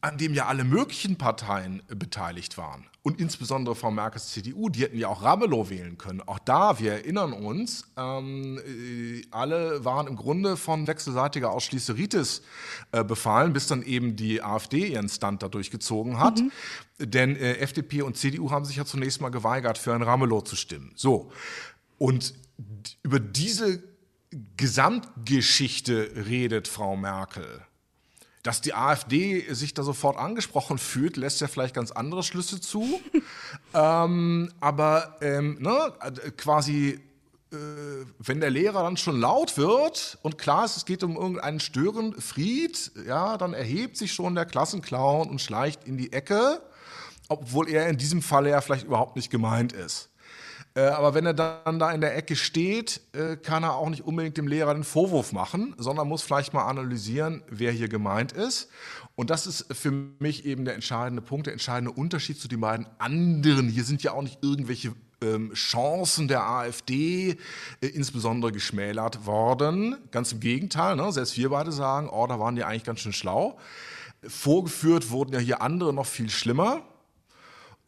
an 0.00 0.16
dem 0.16 0.32
ja 0.32 0.46
alle 0.46 0.64
möglichen 0.64 1.16
Parteien 1.16 1.82
äh, 1.88 1.94
beteiligt 1.94 2.56
waren. 2.56 2.84
Und 3.02 3.20
insbesondere 3.20 3.74
Frau 3.74 3.90
Merkels 3.90 4.28
CDU, 4.28 4.68
die 4.68 4.82
hätten 4.82 4.98
ja 4.98 5.08
auch 5.08 5.22
Ramelow 5.22 5.70
wählen 5.70 5.96
können. 5.96 6.20
Auch 6.20 6.38
da, 6.38 6.78
wir 6.78 6.92
erinnern 6.92 7.32
uns, 7.32 7.84
ähm, 7.96 8.58
äh, 8.58 9.22
alle 9.30 9.84
waren 9.84 10.06
im 10.06 10.16
Grunde 10.16 10.56
von 10.56 10.86
wechselseitiger 10.86 11.50
Ausschließeritis 11.50 12.42
äh, 12.92 13.04
befallen, 13.04 13.52
bis 13.52 13.66
dann 13.66 13.82
eben 13.82 14.14
die 14.14 14.42
AfD 14.42 14.88
ihren 14.88 15.08
Stand 15.08 15.42
da 15.42 15.48
durchgezogen 15.48 16.18
hat. 16.18 16.40
Mhm. 16.40 16.52
Denn 16.98 17.36
äh, 17.36 17.54
FDP 17.58 18.02
und 18.02 18.16
CDU 18.16 18.50
haben 18.50 18.64
sich 18.64 18.76
ja 18.76 18.84
zunächst 18.84 19.20
mal 19.20 19.30
geweigert, 19.30 19.78
für 19.78 19.94
ein 19.94 20.02
Ramelow 20.02 20.42
zu 20.42 20.54
stimmen. 20.54 20.92
So. 20.94 21.32
Und 21.96 22.34
über 23.02 23.20
diese 23.20 23.82
Gesamtgeschichte 24.56 26.26
redet 26.26 26.68
Frau 26.68 26.96
Merkel. 26.96 27.62
Dass 28.48 28.62
die 28.62 28.72
AfD 28.72 29.44
sich 29.52 29.74
da 29.74 29.82
sofort 29.82 30.16
angesprochen 30.16 30.78
fühlt, 30.78 31.18
lässt 31.18 31.42
ja 31.42 31.48
vielleicht 31.48 31.74
ganz 31.74 31.90
andere 31.90 32.22
Schlüsse 32.22 32.58
zu. 32.62 32.98
ähm, 33.74 34.50
aber 34.58 35.18
ähm, 35.20 35.58
ne, 35.60 35.92
quasi, 36.38 36.98
äh, 37.52 37.56
wenn 38.18 38.40
der 38.40 38.48
Lehrer 38.48 38.84
dann 38.84 38.96
schon 38.96 39.20
laut 39.20 39.58
wird 39.58 40.16
und 40.22 40.38
klar 40.38 40.64
ist, 40.64 40.78
es 40.78 40.86
geht 40.86 41.04
um 41.04 41.16
irgendeinen 41.16 41.60
Störenfried, 41.60 42.92
ja, 43.06 43.36
dann 43.36 43.52
erhebt 43.52 43.98
sich 43.98 44.14
schon 44.14 44.34
der 44.34 44.46
Klassenclown 44.46 45.28
und 45.28 45.42
schleicht 45.42 45.84
in 45.84 45.98
die 45.98 46.14
Ecke, 46.14 46.62
obwohl 47.28 47.68
er 47.68 47.90
in 47.90 47.98
diesem 47.98 48.22
Falle 48.22 48.48
ja 48.48 48.62
vielleicht 48.62 48.86
überhaupt 48.86 49.16
nicht 49.16 49.28
gemeint 49.28 49.74
ist. 49.74 50.08
Äh, 50.78 50.90
aber 50.90 51.14
wenn 51.14 51.26
er 51.26 51.34
dann 51.34 51.80
da 51.80 51.90
in 51.90 52.00
der 52.00 52.16
Ecke 52.16 52.36
steht, 52.36 53.00
äh, 53.12 53.36
kann 53.36 53.64
er 53.64 53.74
auch 53.74 53.90
nicht 53.90 54.04
unbedingt 54.04 54.36
dem 54.36 54.46
Lehrer 54.46 54.74
den 54.74 54.84
Vorwurf 54.84 55.32
machen, 55.32 55.74
sondern 55.76 56.06
muss 56.06 56.22
vielleicht 56.22 56.52
mal 56.52 56.66
analysieren, 56.66 57.42
wer 57.48 57.72
hier 57.72 57.88
gemeint 57.88 58.30
ist. 58.30 58.68
Und 59.16 59.30
das 59.30 59.48
ist 59.48 59.66
für 59.74 59.90
mich 59.90 60.44
eben 60.44 60.64
der 60.64 60.74
entscheidende 60.74 61.20
Punkt, 61.20 61.46
der 61.46 61.52
entscheidende 61.52 61.90
Unterschied 61.90 62.40
zu 62.40 62.46
den 62.46 62.60
beiden 62.60 62.86
anderen. 62.98 63.68
Hier 63.68 63.82
sind 63.82 64.04
ja 64.04 64.12
auch 64.12 64.22
nicht 64.22 64.38
irgendwelche 64.40 64.92
ähm, 65.20 65.52
Chancen 65.52 66.28
der 66.28 66.44
AfD 66.48 67.36
äh, 67.80 67.86
insbesondere 67.88 68.52
geschmälert 68.52 69.26
worden. 69.26 69.96
Ganz 70.12 70.30
im 70.30 70.38
Gegenteil, 70.38 70.94
ne? 70.94 71.10
selbst 71.10 71.36
wir 71.36 71.48
beide 71.48 71.72
sagen, 71.72 72.08
oh, 72.08 72.28
da 72.28 72.38
waren 72.38 72.54
die 72.54 72.62
eigentlich 72.62 72.84
ganz 72.84 73.00
schön 73.00 73.12
schlau. 73.12 73.58
Vorgeführt 74.22 75.10
wurden 75.10 75.32
ja 75.32 75.40
hier 75.40 75.60
andere 75.60 75.92
noch 75.92 76.06
viel 76.06 76.30
schlimmer. 76.30 76.84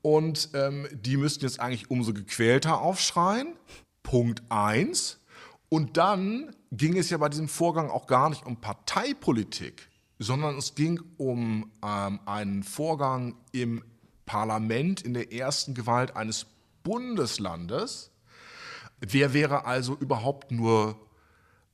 Und 0.02 0.50
ähm, 0.54 0.88
die 0.92 1.16
müssten 1.16 1.44
jetzt 1.44 1.60
eigentlich 1.60 1.90
umso 1.90 2.12
gequälter 2.12 2.80
aufschreien. 2.80 3.54
Punkt 4.02 4.42
eins. 4.48 5.20
Und 5.68 5.96
dann 5.96 6.54
ging 6.72 6.96
es 6.96 7.10
ja 7.10 7.18
bei 7.18 7.28
diesem 7.28 7.48
Vorgang 7.48 7.90
auch 7.90 8.06
gar 8.06 8.30
nicht 8.30 8.46
um 8.46 8.60
Parteipolitik, 8.60 9.88
sondern 10.18 10.56
es 10.58 10.74
ging 10.74 11.00
um 11.16 11.70
ähm, 11.84 12.20
einen 12.26 12.62
Vorgang 12.62 13.36
im 13.52 13.84
Parlament 14.26 15.02
in 15.02 15.14
der 15.14 15.32
ersten 15.32 15.74
Gewalt 15.74 16.16
eines 16.16 16.46
Bundeslandes. 16.82 18.10
Wer 19.00 19.32
wäre 19.32 19.64
also 19.64 19.96
überhaupt 19.96 20.50
nur, 20.50 20.96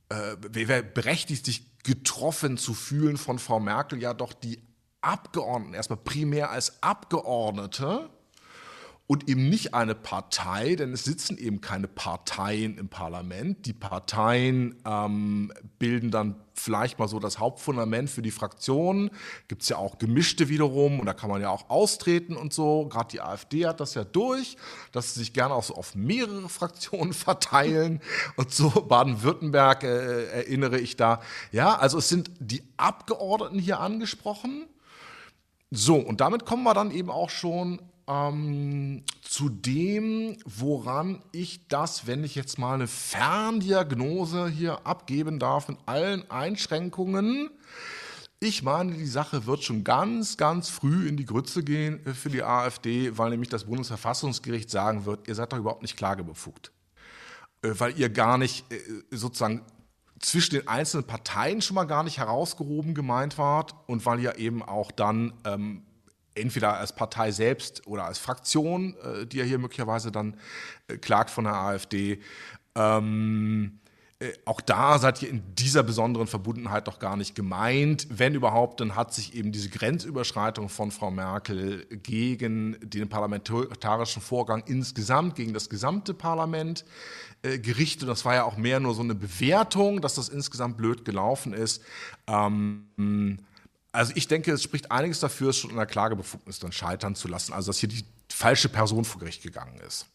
äh, 0.09 0.35
wer 0.41 0.67
wäre 0.67 0.83
berechtigt, 0.83 1.45
sich 1.45 1.83
getroffen 1.83 2.57
zu 2.57 2.73
fühlen 2.73 3.17
von 3.17 3.39
Frau 3.39 3.59
Merkel? 3.59 4.01
Ja, 4.01 4.13
doch 4.13 4.33
die 4.33 4.61
Abgeordneten, 5.01 5.73
erstmal 5.73 5.97
primär 5.97 6.51
als 6.51 6.81
Abgeordnete 6.83 8.09
und 9.07 9.29
eben 9.29 9.49
nicht 9.49 9.73
eine 9.73 9.95
Partei, 9.95 10.75
denn 10.75 10.91
es 10.91 11.05
sitzen 11.05 11.37
eben 11.37 11.61
keine 11.61 11.87
Parteien 11.87 12.77
im 12.77 12.89
Parlament. 12.89 13.65
Die 13.65 13.73
Parteien 13.73 14.75
ähm, 14.85 15.53
bilden 15.79 16.11
dann 16.11 16.35
vielleicht 16.53 16.99
mal 16.99 17.07
so 17.07 17.17
das 17.19 17.39
Hauptfundament 17.39 18.09
für 18.09 18.21
die 18.21 18.31
Fraktionen. 18.31 19.09
Gibt 19.47 19.61
es 19.61 19.69
ja 19.69 19.77
auch 19.77 19.97
gemischte 19.97 20.49
wiederum 20.49 20.99
und 20.99 21.05
da 21.05 21.13
kann 21.13 21.29
man 21.29 21.41
ja 21.41 21.49
auch 21.49 21.69
austreten 21.69 22.35
und 22.35 22.51
so. 22.51 22.87
Gerade 22.89 23.07
die 23.09 23.21
AfD 23.21 23.65
hat 23.65 23.79
das 23.79 23.93
ja 23.93 24.03
durch, 24.03 24.57
dass 24.91 25.13
sie 25.13 25.21
sich 25.21 25.31
gerne 25.31 25.53
auch 25.53 25.63
so 25.63 25.75
auf 25.75 25.95
mehrere 25.95 26.49
Fraktionen 26.49 27.13
verteilen 27.13 28.01
und 28.35 28.53
so. 28.53 28.69
Baden-Württemberg 28.69 29.83
äh, 29.83 30.25
erinnere 30.31 30.79
ich 30.79 30.97
da. 30.97 31.21
Ja, 31.53 31.77
also 31.77 31.99
es 31.99 32.09
sind 32.09 32.29
die 32.39 32.63
Abgeordneten 32.75 33.59
hier 33.59 33.79
angesprochen. 33.79 34.67
So, 35.71 35.95
und 35.95 36.19
damit 36.19 36.45
kommen 36.45 36.63
wir 36.63 36.73
dann 36.73 36.91
eben 36.91 37.09
auch 37.09 37.29
schon 37.29 37.81
ähm, 38.07 39.03
zu 39.21 39.49
dem, 39.49 40.37
woran 40.45 41.21
ich 41.31 41.67
das, 41.67 42.07
wenn 42.07 42.23
ich 42.23 42.35
jetzt 42.35 42.57
mal 42.57 42.75
eine 42.75 42.87
Ferndiagnose 42.87 44.47
hier 44.47 44.85
abgeben 44.85 45.39
darf, 45.39 45.67
mit 45.67 45.77
allen 45.85 46.29
Einschränkungen, 46.31 47.49
ich 48.39 48.61
meine, 48.61 48.93
die 48.93 49.07
Sache 49.07 49.47
wird 49.47 49.63
schon 49.63 49.83
ganz, 49.83 50.37
ganz 50.37 50.69
früh 50.69 51.07
in 51.07 51.17
die 51.17 51.25
Grütze 51.25 51.63
gehen 51.63 51.99
für 52.13 52.29
die 52.29 52.43
AfD, 52.43 53.17
weil 53.17 53.31
nämlich 53.31 53.49
das 53.49 53.63
Bundesverfassungsgericht 53.63 54.69
sagen 54.69 55.05
wird, 55.05 55.27
ihr 55.27 55.33
seid 55.33 55.51
doch 55.51 55.57
überhaupt 55.57 55.81
nicht 55.81 55.97
klagebefugt. 55.97 56.71
Äh, 57.63 57.71
weil 57.77 57.97
ihr 57.97 58.09
gar 58.09 58.37
nicht 58.37 58.71
äh, 58.71 58.79
sozusagen 59.09 59.63
zwischen 60.19 60.55
den 60.55 60.67
einzelnen 60.67 61.05
Parteien 61.05 61.61
schon 61.61 61.75
mal 61.75 61.85
gar 61.85 62.03
nicht 62.03 62.17
herausgehoben 62.19 62.93
gemeint 62.93 63.37
wart 63.37 63.75
und 63.87 64.05
weil 64.05 64.19
ihr 64.19 64.37
eben 64.37 64.61
auch 64.61 64.91
dann 64.91 65.33
ähm, 65.43 65.83
entweder 66.37 66.77
als 66.77 66.93
Partei 66.95 67.31
selbst 67.31 67.85
oder 67.87 68.05
als 68.05 68.19
Fraktion, 68.19 68.95
äh, 69.03 69.25
die 69.25 69.37
ja 69.37 69.43
hier 69.43 69.59
möglicherweise 69.59 70.11
dann 70.11 70.37
äh, 70.87 70.97
klagt 70.97 71.29
von 71.29 71.45
der 71.45 71.55
AfD. 71.55 72.19
Ähm, 72.75 73.79
äh, 74.19 74.33
auch 74.45 74.61
da 74.61 74.97
seid 74.97 75.21
ihr 75.21 75.29
in 75.29 75.43
dieser 75.53 75.83
besonderen 75.83 76.25
Verbundenheit 76.25 76.87
doch 76.87 76.97
gar 76.97 77.15
nicht 77.17 77.35
gemeint. 77.35 78.07
Wenn 78.09 78.33
überhaupt, 78.33 78.79
dann 78.81 78.95
hat 78.95 79.13
sich 79.13 79.35
eben 79.35 79.51
diese 79.51 79.69
Grenzüberschreitung 79.69 80.69
von 80.69 80.89
Frau 80.89 81.11
Merkel 81.11 81.85
gegen 82.01 82.77
den 82.81 83.09
parlamentarischen 83.09 84.21
Vorgang 84.23 84.63
insgesamt, 84.65 85.35
gegen 85.35 85.53
das 85.53 85.69
gesamte 85.69 86.15
Parlament 86.15 86.83
äh, 87.43 87.59
gerichtet. 87.59 88.09
Das 88.09 88.25
war 88.25 88.33
ja 88.33 88.43
auch 88.45 88.57
mehr 88.57 88.79
nur 88.79 88.95
so 88.95 89.03
eine 89.03 89.13
Bewertung, 89.13 90.01
dass 90.01 90.15
das 90.15 90.29
insgesamt 90.29 90.77
blöd 90.77 91.05
gelaufen 91.05 91.53
ist. 91.53 91.83
Ähm, 92.25 93.37
also 93.97 94.13
ich 94.15 94.27
denke, 94.27 94.51
es 94.51 94.61
spricht 94.61 94.91
einiges 94.91 95.19
dafür, 95.19 95.49
es 95.49 95.57
schon 95.57 95.71
in 95.71 95.75
der 95.75 95.87
Klagebefugnis 95.87 96.59
dann 96.59 96.71
scheitern 96.71 97.15
zu 97.15 97.27
lassen. 97.27 97.51
Also 97.51 97.71
dass 97.71 97.79
hier 97.79 97.89
die 97.89 98.05
falsche 98.31 98.69
Person 98.69 99.05
vor 99.05 99.19
Gericht 99.19 99.41
gegangen 99.41 99.79
ist. 99.79 100.05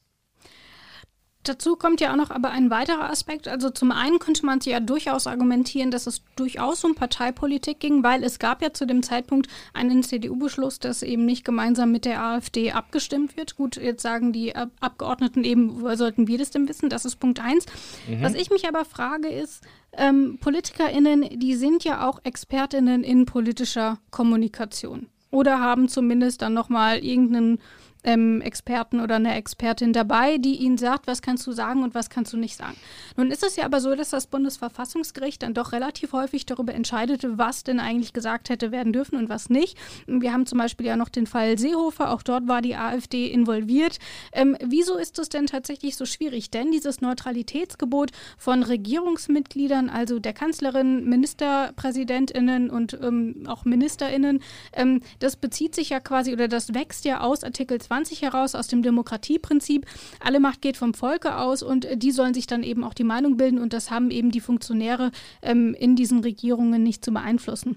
Dazu 1.44 1.74
kommt 1.74 2.00
ja 2.00 2.12
auch 2.12 2.16
noch 2.16 2.30
aber 2.30 2.50
ein 2.50 2.70
weiterer 2.70 3.10
Aspekt. 3.10 3.48
Also 3.48 3.70
zum 3.70 3.90
einen 3.90 4.20
könnte 4.20 4.46
man 4.46 4.60
ja 4.62 4.78
durchaus 4.78 5.26
argumentieren, 5.26 5.90
dass 5.90 6.06
es 6.06 6.22
durchaus 6.36 6.84
um 6.84 6.94
Parteipolitik 6.94 7.80
ging, 7.80 8.04
weil 8.04 8.22
es 8.22 8.38
gab 8.38 8.62
ja 8.62 8.72
zu 8.72 8.86
dem 8.86 9.02
Zeitpunkt 9.02 9.48
einen 9.74 10.04
CDU-Beschluss, 10.04 10.78
dass 10.78 11.02
eben 11.02 11.24
nicht 11.24 11.44
gemeinsam 11.44 11.90
mit 11.90 12.04
der 12.04 12.22
AfD 12.22 12.70
abgestimmt 12.70 13.36
wird. 13.36 13.56
Gut, 13.56 13.76
jetzt 13.76 14.02
sagen 14.02 14.32
die 14.32 14.54
Abgeordneten 14.54 15.42
eben, 15.42 15.80
sollten 15.96 16.28
wir 16.28 16.38
das 16.38 16.50
denn 16.50 16.68
wissen? 16.68 16.88
Das 16.88 17.04
ist 17.04 17.16
Punkt 17.16 17.40
eins. 17.40 17.66
Mhm. 18.08 18.22
Was 18.22 18.34
ich 18.34 18.50
mich 18.50 18.68
aber 18.68 18.84
frage 18.84 19.28
ist, 19.28 19.62
ähm, 19.94 20.38
PolitikerInnen, 20.40 21.40
die 21.40 21.54
sind 21.54 21.82
ja 21.84 22.08
auch 22.08 22.20
ExpertInnen 22.22 23.02
in 23.02 23.26
politischer 23.26 23.98
Kommunikation. 24.10 25.08
Oder 25.30 25.60
haben 25.60 25.88
zumindest 25.88 26.42
dann 26.42 26.54
nochmal 26.54 26.98
irgendeinen 26.98 27.58
ähm, 28.04 28.40
Experten 28.40 29.00
oder 29.00 29.16
eine 29.16 29.34
Expertin 29.34 29.92
dabei, 29.92 30.38
die 30.38 30.56
ihnen 30.56 30.78
sagt, 30.78 31.06
was 31.06 31.22
kannst 31.22 31.46
du 31.46 31.52
sagen 31.52 31.82
und 31.82 31.94
was 31.94 32.10
kannst 32.10 32.32
du 32.32 32.36
nicht 32.36 32.56
sagen. 32.56 32.76
Nun 33.16 33.30
ist 33.30 33.42
es 33.42 33.56
ja 33.56 33.64
aber 33.64 33.80
so, 33.80 33.94
dass 33.94 34.10
das 34.10 34.26
Bundesverfassungsgericht 34.26 35.42
dann 35.42 35.54
doch 35.54 35.72
relativ 35.72 36.12
häufig 36.12 36.46
darüber 36.46 36.74
entscheidete, 36.74 37.38
was 37.38 37.64
denn 37.64 37.80
eigentlich 37.80 38.12
gesagt 38.12 38.48
hätte 38.48 38.72
werden 38.72 38.92
dürfen 38.92 39.16
und 39.16 39.28
was 39.28 39.50
nicht. 39.50 39.78
Wir 40.06 40.32
haben 40.32 40.46
zum 40.46 40.58
Beispiel 40.58 40.86
ja 40.86 40.96
noch 40.96 41.08
den 41.08 41.26
Fall 41.26 41.58
Seehofer, 41.58 42.10
auch 42.10 42.22
dort 42.22 42.48
war 42.48 42.62
die 42.62 42.76
AfD 42.76 43.26
involviert. 43.28 43.98
Ähm, 44.32 44.56
wieso 44.64 44.96
ist 44.96 45.18
es 45.18 45.28
denn 45.28 45.46
tatsächlich 45.46 45.96
so 45.96 46.04
schwierig? 46.04 46.50
Denn 46.50 46.72
dieses 46.72 47.00
Neutralitätsgebot 47.00 48.10
von 48.36 48.62
Regierungsmitgliedern, 48.62 49.88
also 49.88 50.18
der 50.18 50.32
Kanzlerin, 50.32 51.08
Ministerpräsidentinnen 51.08 52.70
und 52.70 52.98
ähm, 53.00 53.44
auch 53.46 53.64
Ministerinnen, 53.64 54.42
ähm, 54.72 55.00
das 55.20 55.36
bezieht 55.36 55.74
sich 55.74 55.90
ja 55.90 56.00
quasi 56.00 56.32
oder 56.32 56.48
das 56.48 56.74
wächst 56.74 57.04
ja 57.04 57.20
aus 57.20 57.44
Artikel 57.44 57.80
2 57.80 57.91
20 57.92 58.22
heraus 58.22 58.54
aus 58.54 58.68
dem 58.68 58.82
Demokratieprinzip. 58.82 59.84
Alle 60.18 60.40
Macht 60.40 60.62
geht 60.62 60.78
vom 60.78 60.94
Volke 60.94 61.36
aus 61.36 61.62
und 61.62 61.86
die 61.94 62.10
sollen 62.10 62.32
sich 62.32 62.46
dann 62.46 62.62
eben 62.62 62.84
auch 62.84 62.94
die 62.94 63.04
Meinung 63.04 63.36
bilden 63.36 63.58
und 63.58 63.74
das 63.74 63.90
haben 63.90 64.10
eben 64.10 64.30
die 64.30 64.40
Funktionäre 64.40 65.12
ähm, 65.42 65.74
in 65.74 65.94
diesen 65.94 66.20
Regierungen 66.20 66.82
nicht 66.82 67.04
zu 67.04 67.12
beeinflussen. 67.12 67.76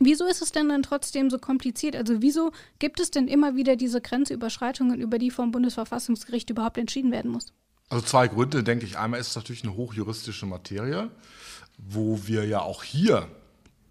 Wieso 0.00 0.26
ist 0.26 0.42
es 0.42 0.50
denn 0.50 0.68
dann 0.68 0.82
trotzdem 0.82 1.30
so 1.30 1.38
kompliziert? 1.38 1.94
Also 1.94 2.22
wieso 2.22 2.50
gibt 2.80 2.98
es 2.98 3.12
denn 3.12 3.28
immer 3.28 3.54
wieder 3.54 3.76
diese 3.76 4.00
Grenzüberschreitungen, 4.00 5.00
über 5.00 5.18
die 5.18 5.30
vom 5.30 5.52
Bundesverfassungsgericht 5.52 6.50
überhaupt 6.50 6.76
entschieden 6.76 7.12
werden 7.12 7.30
muss? 7.30 7.52
Also 7.88 8.04
zwei 8.04 8.26
Gründe, 8.26 8.64
denke 8.64 8.84
ich. 8.84 8.98
Einmal 8.98 9.20
ist 9.20 9.28
es 9.28 9.36
natürlich 9.36 9.62
eine 9.62 9.76
hochjuristische 9.76 10.46
Materie, 10.46 11.08
wo 11.78 12.26
wir 12.26 12.46
ja 12.46 12.62
auch 12.62 12.82
hier 12.82 13.28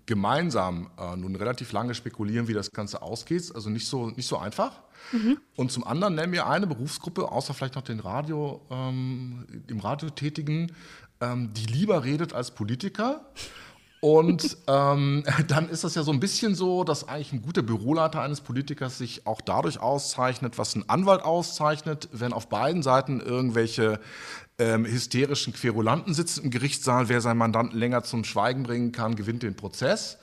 gemeinsam 0.06 0.92
äh, 1.00 1.16
nun 1.16 1.38
relativ 1.38 1.72
lange 1.72 1.96
spekulieren, 1.96 2.50
wie 2.50 2.54
das 2.54 2.72
Ganze 2.72 3.01
ausgeht. 3.01 3.50
Also 3.56 3.70
nicht 3.70 3.88
so, 3.88 4.10
nicht 4.10 4.28
so 4.28 4.38
einfach. 4.38 4.82
Mhm. 5.12 5.38
Und 5.55 5.72
zum 5.72 5.86
anderen 5.86 6.15
nennen 6.15 6.34
wir 6.34 6.48
eine 6.48 6.67
Berufsgruppe, 6.67 7.31
außer 7.31 7.53
vielleicht 7.53 7.75
noch 7.75 7.84
den 7.84 8.00
Radio, 8.00 8.62
ähm, 8.70 9.46
im 9.67 9.79
Radio 9.79 10.10
tätigen, 10.10 10.72
ähm, 11.20 11.53
die 11.53 11.65
lieber 11.65 12.03
redet 12.03 12.34
als 12.34 12.51
Politiker. 12.51 13.25
Und 14.01 14.58
ähm, 14.67 15.24
dann 15.48 15.70
ist 15.70 15.84
das 15.84 15.96
ja 15.96 16.03
so 16.03 16.12
ein 16.12 16.20
bisschen 16.20 16.55
so, 16.55 16.84
dass 16.84 17.08
eigentlich 17.08 17.34
ein 17.34 17.41
guter 17.41 17.62
Büroleiter 17.62 18.22
eines 18.22 18.41
Politikers 18.41 18.98
sich 18.98 19.27
auch 19.27 19.41
dadurch 19.41 19.79
auszeichnet, 19.79 20.58
was 20.58 20.75
ein 20.75 20.89
Anwalt 20.89 21.22
auszeichnet, 21.22 22.10
wenn 22.12 22.34
auf 22.34 22.50
beiden 22.50 22.81
Seiten 22.81 23.22
irgendwelche 23.22 24.00
ähm, 24.58 24.86
hysterischen 24.86 25.53
Querulanten 25.53 26.13
sitzen 26.13 26.46
im 26.46 26.51
Gerichtssaal. 26.51 27.10
Wer 27.10 27.22
seinen 27.22 27.38
Mandanten 27.38 27.77
länger 27.77 28.03
zum 28.03 28.24
Schweigen 28.24 28.63
bringen 28.63 28.91
kann, 28.91 29.15
gewinnt 29.15 29.43
den 29.43 29.55
Prozess. 29.55 30.17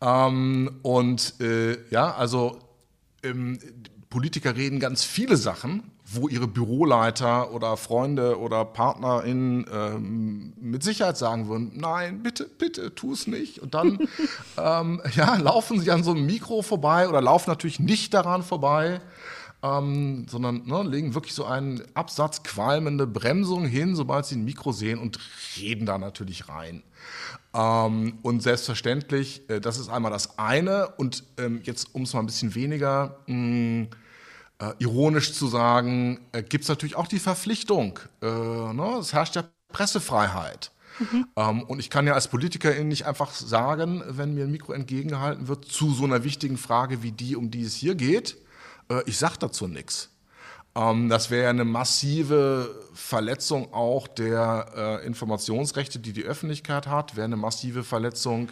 Ähm, 0.00 0.80
und 0.82 1.40
äh, 1.40 1.78
ja, 1.90 2.14
also 2.14 2.58
ähm, 3.22 3.58
Politiker 4.12 4.54
reden 4.56 4.78
ganz 4.78 5.04
viele 5.04 5.38
Sachen, 5.38 5.84
wo 6.04 6.28
ihre 6.28 6.46
Büroleiter 6.46 7.50
oder 7.50 7.78
Freunde 7.78 8.38
oder 8.38 8.66
PartnerInnen 8.66 9.64
ähm, 9.72 10.52
mit 10.60 10.82
Sicherheit 10.82 11.16
sagen 11.16 11.48
würden, 11.48 11.72
nein, 11.76 12.22
bitte, 12.22 12.44
bitte, 12.44 12.94
tu 12.94 13.14
es 13.14 13.26
nicht. 13.26 13.60
Und 13.60 13.72
dann 13.72 14.00
ähm, 14.58 15.00
ja, 15.16 15.36
laufen 15.36 15.80
sie 15.80 15.90
an 15.90 16.04
so 16.04 16.10
einem 16.10 16.26
Mikro 16.26 16.60
vorbei 16.60 17.08
oder 17.08 17.22
laufen 17.22 17.48
natürlich 17.48 17.80
nicht 17.80 18.12
daran 18.12 18.42
vorbei, 18.42 19.00
ähm, 19.62 20.26
sondern 20.28 20.66
ne, 20.66 20.82
legen 20.82 21.14
wirklich 21.14 21.32
so 21.32 21.46
einen 21.46 21.82
Absatz 21.94 22.42
qualmende 22.42 23.06
Bremsung 23.06 23.64
hin, 23.64 23.96
sobald 23.96 24.26
sie 24.26 24.36
ein 24.36 24.44
Mikro 24.44 24.72
sehen 24.72 24.98
und 24.98 25.18
reden 25.58 25.86
da 25.86 25.96
natürlich 25.96 26.50
rein. 26.50 26.82
Ähm, 27.54 28.18
und 28.20 28.42
selbstverständlich, 28.42 29.48
äh, 29.48 29.58
das 29.58 29.78
ist 29.78 29.88
einmal 29.88 30.12
das 30.12 30.38
eine. 30.38 30.88
Und 30.98 31.24
ähm, 31.38 31.62
jetzt, 31.64 31.94
um 31.94 32.02
es 32.02 32.12
mal 32.12 32.20
ein 32.20 32.26
bisschen 32.26 32.54
weniger 32.54 33.16
mh, 33.26 33.36
mm, 33.36 33.88
äh, 34.62 34.74
ironisch 34.78 35.32
zu 35.32 35.48
sagen, 35.48 36.20
äh, 36.30 36.42
gibt 36.42 36.62
es 36.62 36.68
natürlich 36.68 36.94
auch 36.94 37.08
die 37.08 37.18
Verpflichtung. 37.18 37.98
Äh, 38.22 38.26
ne? 38.26 38.96
Es 39.00 39.12
herrscht 39.12 39.34
ja 39.34 39.44
Pressefreiheit. 39.72 40.70
Mhm. 40.98 41.26
Ähm, 41.36 41.62
und 41.64 41.80
ich 41.80 41.90
kann 41.90 42.06
ja 42.06 42.12
als 42.14 42.28
Politikerin 42.28 42.88
nicht 42.88 43.06
einfach 43.06 43.32
sagen, 43.32 44.04
wenn 44.06 44.34
mir 44.34 44.44
ein 44.44 44.52
Mikro 44.52 44.72
entgegengehalten 44.72 45.48
wird, 45.48 45.64
zu 45.64 45.92
so 45.92 46.04
einer 46.04 46.22
wichtigen 46.22 46.58
Frage 46.58 47.02
wie 47.02 47.12
die, 47.12 47.34
um 47.34 47.50
die 47.50 47.62
es 47.62 47.74
hier 47.74 47.94
geht, 47.94 48.36
äh, 48.88 49.02
ich 49.06 49.18
sage 49.18 49.34
dazu 49.40 49.66
nichts. 49.66 50.10
Ähm, 50.76 51.08
das 51.08 51.30
wäre 51.30 51.50
eine 51.50 51.64
massive 51.64 52.74
Verletzung 52.94 53.72
auch 53.74 54.06
der 54.06 55.00
äh, 55.02 55.06
Informationsrechte, 55.06 55.98
die 55.98 56.12
die 56.12 56.24
Öffentlichkeit 56.24 56.86
hat, 56.86 57.16
wäre 57.16 57.24
eine 57.24 57.36
massive 57.36 57.82
Verletzung 57.82 58.48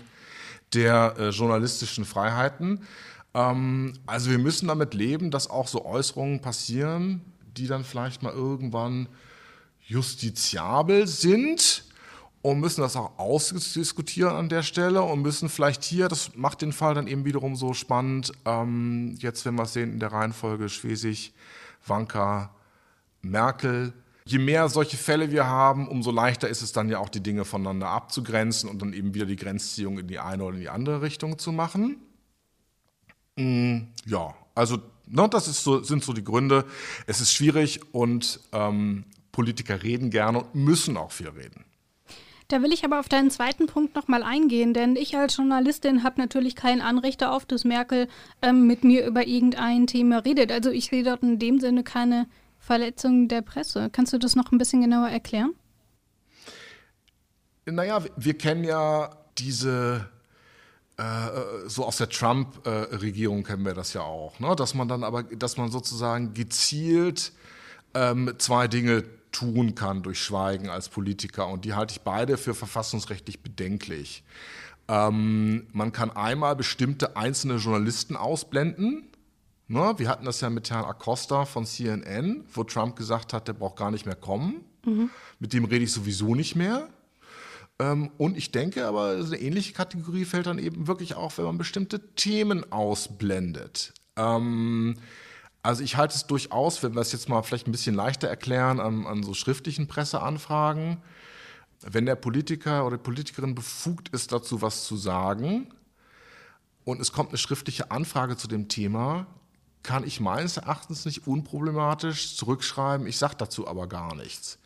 der 0.75 1.15
äh, 1.19 1.29
journalistischen 1.29 2.05
Freiheiten. 2.05 2.87
Ähm, 3.35 3.95
also 4.07 4.31
wir 4.31 4.39
müssen 4.39 4.69
damit 4.69 4.95
leben, 4.95 5.31
dass 5.31 5.51
auch 5.51 5.69
so 5.69 5.85
Äußerungen 5.85 6.41
passieren, 6.41 7.23
die 7.57 7.67
dann 7.67 7.85
vielleicht 7.85 8.23
mal 8.23 8.33
irgendwann 8.33 9.09
justiziabel 9.87 11.07
sind 11.07 11.85
und 12.43 12.61
müssen 12.61 12.81
das 12.81 12.97
auch 12.97 13.19
ausdiskutieren 13.19 14.35
an 14.35 14.49
der 14.49 14.63
Stelle 14.63 15.03
und 15.03 15.21
müssen 15.21 15.49
vielleicht 15.49 15.85
hier, 15.85 16.09
das 16.09 16.37
macht 16.37 16.63
den 16.63 16.73
Fall 16.73 16.95
dann 16.95 17.07
eben 17.07 17.25
wiederum 17.25 17.55
so 17.57 17.75
spannend, 17.75 18.33
ähm, 18.47 19.17
jetzt 19.19 19.45
wenn 19.45 19.57
wir 19.57 19.65
es 19.65 19.75
sehen 19.75 19.93
in 19.93 20.01
der 20.01 20.13
Reihenfolge 20.13 20.69
Schwesig, 20.69 21.35
Wanka, 21.87 22.55
Merkel. 23.23 23.93
Je 24.25 24.39
mehr 24.39 24.69
solche 24.69 24.97
Fälle 24.97 25.31
wir 25.33 25.47
haben, 25.47 25.89
umso 25.89 26.11
leichter 26.11 26.49
ist 26.49 26.63
es 26.63 26.73
dann 26.73 26.89
ja 26.89 26.99
auch, 26.99 27.09
die 27.09 27.23
Dinge 27.23 27.45
voneinander 27.45 27.89
abzugrenzen 27.89 28.71
und 28.71 28.81
dann 28.81 28.93
eben 28.93 29.13
wieder 29.15 29.27
die 29.27 29.37
Grenzziehung 29.37 29.99
in 29.99 30.07
die 30.07 30.19
eine 30.19 30.45
oder 30.45 30.55
in 30.55 30.61
die 30.61 30.69
andere 30.69 31.03
Richtung 31.03 31.39
zu 31.39 31.53
machen. 31.53 31.97
Mm, 33.41 33.87
ja, 34.07 34.35
also 34.55 34.79
ne, 35.07 35.29
das 35.29 35.47
so, 35.65 35.83
sind 35.83 36.05
so 36.05 36.13
die 36.13 36.25
Gründe. 36.25 36.65
Es 37.07 37.21
ist 37.21 37.33
schwierig 37.33 37.81
und 37.93 38.41
ähm, 38.53 39.05
Politiker 39.33 39.83
reden 39.83 40.11
gerne 40.11 40.43
und 40.43 40.55
müssen 40.55 40.97
auch 40.97 41.13
viel 41.13 41.29
reden. 41.29 41.65
Da 42.49 42.63
will 42.63 42.73
ich 42.73 42.85
aber 42.85 42.99
auf 42.99 43.09
deinen 43.09 43.31
zweiten 43.31 43.67
Punkt 43.67 43.95
nochmal 43.95 44.25
eingehen, 44.25 44.75
denn 44.75 44.97
ich 44.97 45.17
als 45.17 45.37
Journalistin 45.37 46.03
habe 46.03 46.21
natürlich 46.21 46.57
kein 46.57 46.81
Anrecht 46.81 47.23
darauf, 47.23 47.47
dass 47.47 47.65
Merkel 47.65 48.09
ähm, 48.43 48.67
mit 48.67 48.83
mir 48.83 49.07
über 49.07 49.27
irgendein 49.27 49.87
Thema 49.87 50.19
redet. 50.19 50.51
Also 50.51 50.71
ich 50.71 50.87
sehe 50.87 51.05
dort 51.05 51.23
in 51.23 51.39
dem 51.39 51.61
Sinne 51.61 51.85
keine 51.85 52.27
Verletzung 52.59 53.29
der 53.29 53.43
Presse. 53.43 53.89
Kannst 53.91 54.13
du 54.13 54.19
das 54.19 54.35
noch 54.35 54.51
ein 54.51 54.59
bisschen 54.59 54.83
genauer 54.83 55.09
erklären? 55.09 55.55
Naja, 57.67 58.05
wir 58.17 58.37
kennen 58.37 58.65
ja 58.65 59.17
diese 59.39 60.09
so 61.67 61.87
aus 61.87 61.97
der 61.97 62.09
Trump-Regierung 62.09 63.43
kennen 63.45 63.65
wir 63.65 63.75
das 63.75 63.93
ja 63.95 64.03
auch, 64.03 64.39
ne? 64.39 64.55
dass 64.57 64.75
man 64.75 64.89
dann 64.89 65.03
aber, 65.05 65.23
dass 65.23 65.57
man 65.57 65.71
sozusagen 65.71 66.35
gezielt 66.35 67.33
ähm, 67.95 68.35
zwei 68.39 68.69
Dinge 68.69 69.05
tun 69.33 69.75
kann 69.75 70.03
durch 70.03 70.21
Schweigen 70.21 70.69
als 70.69 70.89
Politiker. 70.89 71.49
Und 71.49 71.65
die 71.65 71.75
halte 71.75 71.93
ich 71.93 72.01
beide 72.03 72.37
für 72.37 72.55
verfassungsrechtlich 72.55 73.43
bedenklich. 73.43 74.25
Ähm, 74.89 75.69
man 75.73 75.93
kann 75.93 76.11
einmal 76.11 76.57
bestimmte 76.57 77.17
einzelne 77.17 77.57
Journalisten 77.57 78.17
ausblenden. 78.17 79.09
Ne? 79.69 79.95
Wir 79.99 80.09
hatten 80.09 80.25
das 80.25 80.41
ja 80.41 80.51
mit 80.51 80.71
Herrn 80.71 80.85
Acosta 80.85 81.45
von 81.45 81.65
CNN, 81.65 82.45
wo 82.53 82.65
Trump 82.65 82.97
gesagt 82.97 83.33
hat, 83.33 83.47
der 83.47 83.53
braucht 83.53 83.77
gar 83.77 83.91
nicht 83.91 84.07
mehr 84.07 84.17
kommen. 84.17 84.65
Mhm. 84.85 85.11
Mit 85.39 85.53
dem 85.53 85.65
rede 85.65 85.85
ich 85.85 85.93
sowieso 85.93 86.35
nicht 86.35 86.57
mehr. 86.57 86.89
Ähm, 87.81 88.11
und 88.19 88.37
ich 88.37 88.53
denke 88.53 88.87
aber, 88.87 89.13
eine 89.13 89.41
ähnliche 89.41 89.73
Kategorie 89.73 90.27
fällt 90.27 90.47
dann 90.47 90.59
eben 90.59 90.87
wirklich 90.87 91.15
auch, 91.15 91.39
wenn 91.39 91.47
man 91.47 91.57
bestimmte 91.57 92.15
Themen 92.15 92.71
ausblendet. 92.71 93.95
Ähm, 94.17 94.97
also 95.63 95.83
ich 95.83 95.97
halte 95.97 96.15
es 96.15 96.27
durchaus, 96.27 96.83
wenn 96.83 96.95
wir 96.95 97.01
es 97.01 97.13
jetzt 97.13 97.31
mal 97.31 97.43
vielleicht 97.43 97.67
ein 97.67 97.73
bisschen 97.73 97.95
leichter 97.95 98.29
erklären, 98.29 98.81
an, 98.81 99.07
an 99.07 99.23
so 99.23 99.33
schriftlichen 99.33 99.89
Presseanfragen, 99.89 100.99
wenn 101.81 102.05
der 102.05 102.17
Politiker 102.17 102.87
oder 102.87 102.99
die 102.99 103.03
Politikerin 103.03 103.55
befugt 103.55 104.11
ist, 104.11 104.33
dazu 104.33 104.61
was 104.61 104.85
zu 104.85 104.99
sagen 104.99 105.73
und 106.85 107.01
es 107.01 107.13
kommt 107.13 107.31
eine 107.31 107.39
schriftliche 107.39 107.91
Anfrage 107.91 108.37
zu 108.37 108.47
dem 108.47 108.69
Thema, 108.69 109.27
kann 109.83 110.07
ich 110.07 110.21
meines 110.21 110.59
Erachtens 110.59 111.07
nicht 111.07 111.27
unproblematisch 111.27 112.37
zurückschreiben, 112.37 113.07
ich 113.07 113.17
sage 113.17 113.37
dazu 113.39 113.67
aber 113.67 113.87
gar 113.87 114.15
nichts. 114.15 114.60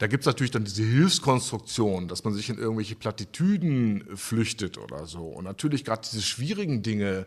Da 0.00 0.06
gibt 0.06 0.22
es 0.22 0.26
natürlich 0.26 0.50
dann 0.50 0.64
diese 0.64 0.82
Hilfskonstruktion, 0.82 2.08
dass 2.08 2.24
man 2.24 2.32
sich 2.32 2.48
in 2.48 2.56
irgendwelche 2.56 2.94
Plattitüden 2.94 4.16
flüchtet 4.16 4.78
oder 4.78 5.04
so. 5.04 5.24
Und 5.26 5.44
natürlich 5.44 5.84
gerade 5.84 6.08
diese 6.10 6.22
schwierigen 6.22 6.82
Dinge 6.82 7.26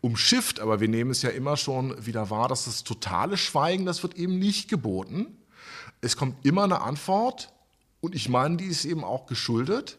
umschifft, 0.00 0.58
aber 0.58 0.80
wir 0.80 0.88
nehmen 0.88 1.10
es 1.10 1.20
ja 1.20 1.28
immer 1.28 1.58
schon 1.58 1.94
wieder 2.06 2.30
wahr, 2.30 2.48
dass 2.48 2.64
das 2.64 2.82
totale 2.82 3.36
Schweigen, 3.36 3.84
das 3.84 4.02
wird 4.02 4.14
eben 4.14 4.38
nicht 4.38 4.70
geboten. 4.70 5.36
Es 6.00 6.16
kommt 6.16 6.46
immer 6.46 6.64
eine 6.64 6.80
Antwort 6.80 7.52
und 8.00 8.14
ich 8.14 8.30
meine, 8.30 8.56
die 8.56 8.68
ist 8.68 8.86
eben 8.86 9.04
auch 9.04 9.26
geschuldet. 9.26 9.98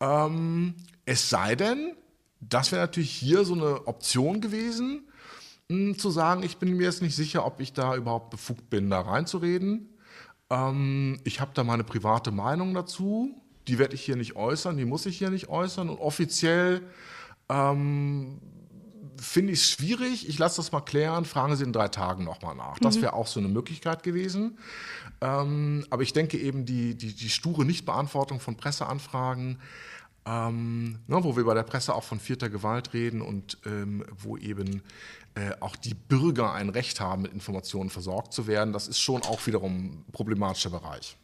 Ähm, 0.00 0.74
es 1.04 1.30
sei 1.30 1.54
denn, 1.54 1.94
das 2.40 2.72
wäre 2.72 2.82
natürlich 2.82 3.12
hier 3.12 3.44
so 3.44 3.54
eine 3.54 3.86
Option 3.86 4.40
gewesen, 4.40 5.06
mh, 5.68 5.76
hm, 5.76 5.98
zu 6.00 6.10
sagen, 6.10 6.42
ich 6.42 6.56
bin 6.56 6.76
mir 6.76 6.86
jetzt 6.86 7.02
nicht 7.02 7.14
sicher, 7.14 7.46
ob 7.46 7.60
ich 7.60 7.72
da 7.72 7.94
überhaupt 7.94 8.30
befugt 8.30 8.68
bin, 8.68 8.90
da 8.90 9.00
reinzureden. 9.00 9.95
Ähm, 10.50 11.18
ich 11.24 11.40
habe 11.40 11.52
da 11.54 11.64
meine 11.64 11.84
private 11.84 12.30
Meinung 12.30 12.74
dazu. 12.74 13.42
Die 13.68 13.78
werde 13.78 13.94
ich 13.94 14.02
hier 14.02 14.16
nicht 14.16 14.36
äußern, 14.36 14.76
die 14.76 14.84
muss 14.84 15.06
ich 15.06 15.18
hier 15.18 15.30
nicht 15.30 15.48
äußern. 15.48 15.88
Und 15.88 15.98
offiziell 15.98 16.82
ähm, 17.48 18.40
finde 19.20 19.52
ich 19.52 19.60
es 19.60 19.70
schwierig. 19.70 20.28
Ich 20.28 20.38
lasse 20.38 20.56
das 20.58 20.72
mal 20.72 20.82
klären. 20.82 21.24
Fragen 21.24 21.56
Sie 21.56 21.64
in 21.64 21.72
drei 21.72 21.88
Tagen 21.88 22.24
nochmal 22.24 22.54
nach. 22.54 22.78
Das 22.78 22.98
mhm. 22.98 23.02
wäre 23.02 23.12
auch 23.14 23.26
so 23.26 23.40
eine 23.40 23.48
Möglichkeit 23.48 24.02
gewesen. 24.02 24.58
Ähm, 25.20 25.84
aber 25.90 26.02
ich 26.02 26.12
denke 26.12 26.38
eben, 26.38 26.64
die, 26.64 26.96
die, 26.96 27.14
die 27.14 27.28
sture 27.30 27.64
Nichtbeantwortung 27.64 28.38
von 28.38 28.56
Presseanfragen, 28.56 29.58
ähm, 30.26 30.98
ne, 31.06 31.22
wo 31.22 31.36
wir 31.36 31.44
bei 31.44 31.54
der 31.54 31.62
Presse 31.62 31.94
auch 31.94 32.04
von 32.04 32.20
vierter 32.20 32.50
Gewalt 32.50 32.92
reden 32.92 33.22
und 33.22 33.58
ähm, 33.64 34.04
wo 34.18 34.36
eben 34.36 34.82
äh, 35.34 35.52
auch 35.60 35.76
die 35.76 35.94
Bürger 35.94 36.52
ein 36.52 36.68
Recht 36.68 37.00
haben, 37.00 37.22
mit 37.22 37.32
Informationen 37.32 37.90
versorgt 37.90 38.32
zu 38.32 38.46
werden. 38.46 38.72
Das 38.72 38.88
ist 38.88 38.98
schon 38.98 39.22
auch 39.22 39.46
wiederum 39.46 39.76
ein 39.76 40.04
problematischer 40.12 40.70
Bereich. 40.70 41.16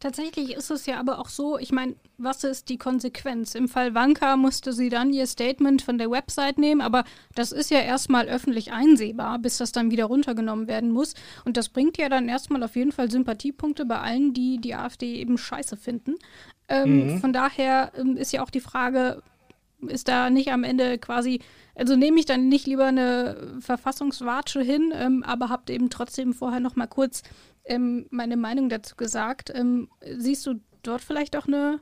Tatsächlich 0.00 0.54
ist 0.54 0.70
es 0.70 0.86
ja 0.86 0.98
aber 0.98 1.18
auch 1.18 1.28
so, 1.28 1.58
ich 1.58 1.72
meine, 1.72 1.94
was 2.16 2.42
ist 2.42 2.70
die 2.70 2.78
Konsequenz? 2.78 3.54
Im 3.54 3.68
Fall 3.68 3.94
Wanka 3.94 4.36
musste 4.38 4.72
sie 4.72 4.88
dann 4.88 5.12
ihr 5.12 5.26
Statement 5.26 5.82
von 5.82 5.98
der 5.98 6.10
Website 6.10 6.56
nehmen, 6.56 6.80
aber 6.80 7.04
das 7.34 7.52
ist 7.52 7.70
ja 7.70 7.80
erstmal 7.80 8.26
öffentlich 8.26 8.72
einsehbar, 8.72 9.38
bis 9.38 9.58
das 9.58 9.72
dann 9.72 9.90
wieder 9.90 10.06
runtergenommen 10.06 10.68
werden 10.68 10.90
muss. 10.90 11.12
Und 11.44 11.58
das 11.58 11.68
bringt 11.68 11.98
ja 11.98 12.08
dann 12.08 12.30
erstmal 12.30 12.62
auf 12.62 12.76
jeden 12.76 12.92
Fall 12.92 13.10
Sympathiepunkte 13.10 13.84
bei 13.84 13.98
allen, 13.98 14.32
die 14.32 14.58
die 14.58 14.74
AfD 14.74 15.16
eben 15.16 15.36
scheiße 15.36 15.76
finden. 15.76 16.14
Ähm, 16.70 17.14
mhm. 17.14 17.20
Von 17.20 17.32
daher 17.32 17.92
ähm, 17.96 18.16
ist 18.16 18.32
ja 18.32 18.42
auch 18.42 18.50
die 18.50 18.60
Frage, 18.60 19.22
ist 19.86 20.08
da 20.08 20.30
nicht 20.30 20.52
am 20.52 20.64
Ende 20.64 20.98
quasi, 20.98 21.40
also 21.74 21.96
nehme 21.96 22.20
ich 22.20 22.26
dann 22.26 22.48
nicht 22.48 22.66
lieber 22.66 22.86
eine 22.86 23.58
Verfassungswatsche 23.60 24.62
hin, 24.62 24.92
ähm, 24.94 25.24
aber 25.26 25.48
habt 25.48 25.68
eben 25.68 25.90
trotzdem 25.90 26.32
vorher 26.32 26.60
noch 26.60 26.76
mal 26.76 26.86
kurz 26.86 27.22
ähm, 27.64 28.06
meine 28.10 28.36
Meinung 28.36 28.68
dazu 28.68 28.94
gesagt. 28.96 29.52
Ähm, 29.54 29.88
siehst 30.00 30.46
du 30.46 30.60
dort 30.82 31.02
vielleicht 31.02 31.36
auch 31.36 31.46
eine 31.46 31.80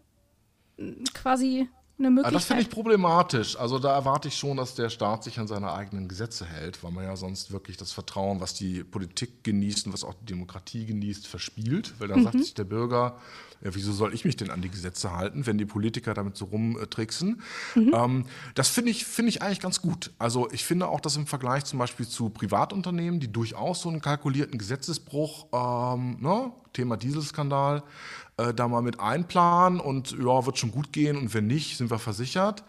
quasi 1.13 1.69
eine 1.99 2.11
Möglichkeit? 2.11 2.35
das 2.35 2.45
finde 2.45 2.63
ich 2.63 2.71
problematisch. 2.71 3.59
Also 3.59 3.79
da 3.79 3.95
erwarte 3.95 4.29
ich 4.29 4.37
schon, 4.37 4.57
dass 4.57 4.75
der 4.75 4.89
Staat 4.89 5.25
sich 5.25 5.39
an 5.39 5.49
seine 5.49 5.73
eigenen 5.73 6.09
Gesetze 6.09 6.47
hält, 6.47 6.83
weil 6.83 6.93
man 6.93 7.05
ja 7.05 7.17
sonst 7.17 7.51
wirklich 7.51 7.77
das 7.77 7.93
Vertrauen, 7.93 8.41
was 8.41 8.55
die 8.55 8.85
Politik 8.85 9.43
genießt 9.45 9.87
und 9.87 9.93
was 9.93 10.05
auch 10.05 10.15
die 10.15 10.27
Demokratie 10.27 10.87
genießt, 10.87 11.27
verspielt. 11.27 11.95
Weil 11.99 12.09
dann 12.09 12.21
mhm. 12.21 12.25
sagt 12.25 12.39
sich 12.39 12.55
der 12.55 12.65
Bürger, 12.65 13.19
ja, 13.63 13.75
wieso 13.75 13.93
soll 13.93 14.15
ich 14.15 14.25
mich 14.25 14.37
denn 14.37 14.51
an 14.51 14.63
die 14.63 14.69
Gesetze 14.69 15.13
halten, 15.17 15.47
wenn 15.47 15.59
die 15.59 15.65
Politiker 15.65 16.15
damit 16.15 16.37
so 16.37 16.47
rumtricksen? 16.47 17.43
Mhm. 17.75 17.93
Ähm, 17.95 18.25
das 18.55 18.69
finde 18.69 18.91
ich, 18.91 19.05
finde 19.05 19.31
ich 19.31 19.43
eigentlich 19.43 19.61
ganz 19.61 19.83
gut. 19.83 20.13
Also 20.19 20.49
ich 20.53 20.65
finde 20.65 20.89
auch, 20.89 21.01
dass 21.01 21.17
im 21.17 21.27
Vergleich 21.27 21.65
zum 21.65 21.79
Beispiel 21.79 22.07
zu 22.07 22.31
Privatunternehmen, 22.31 23.21
die 23.21 23.33
durchaus 23.33 23.83
so 23.83 23.89
einen 23.89 24.01
kalkulierten 24.01 24.59
Gesetzesbruch, 24.59 25.47
ähm, 25.53 26.19
ne, 26.21 26.53
Thema 26.73 26.97
Dieselskandal, 26.97 27.83
äh, 28.37 28.55
da 28.55 28.69
mal 28.69 28.83
mit 28.83 29.01
einplanen 29.01 29.81
und 29.81 30.13
ja, 30.13 30.47
wird 30.47 30.59
schon 30.59 30.71
gut 30.71 30.93
gehen 30.93 31.17
und 31.17 31.35
wenn 31.35 31.47
nicht, 31.47 31.77
sind 31.77 31.91
wir 31.91 31.99
versichert 31.99 32.65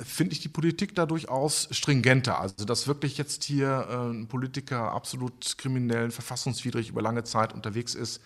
finde 0.00 0.32
ich 0.32 0.40
die 0.40 0.48
Politik 0.48 0.94
da 0.94 1.06
durchaus 1.06 1.68
stringenter. 1.72 2.40
Also, 2.40 2.64
dass 2.64 2.86
wirklich 2.86 3.18
jetzt 3.18 3.44
hier 3.44 3.86
äh, 3.90 4.10
ein 4.10 4.28
Politiker 4.28 4.92
absolut 4.92 5.58
kriminell, 5.58 6.10
verfassungswidrig 6.10 6.90
über 6.90 7.02
lange 7.02 7.24
Zeit 7.24 7.52
unterwegs 7.52 7.94
ist, 7.94 8.20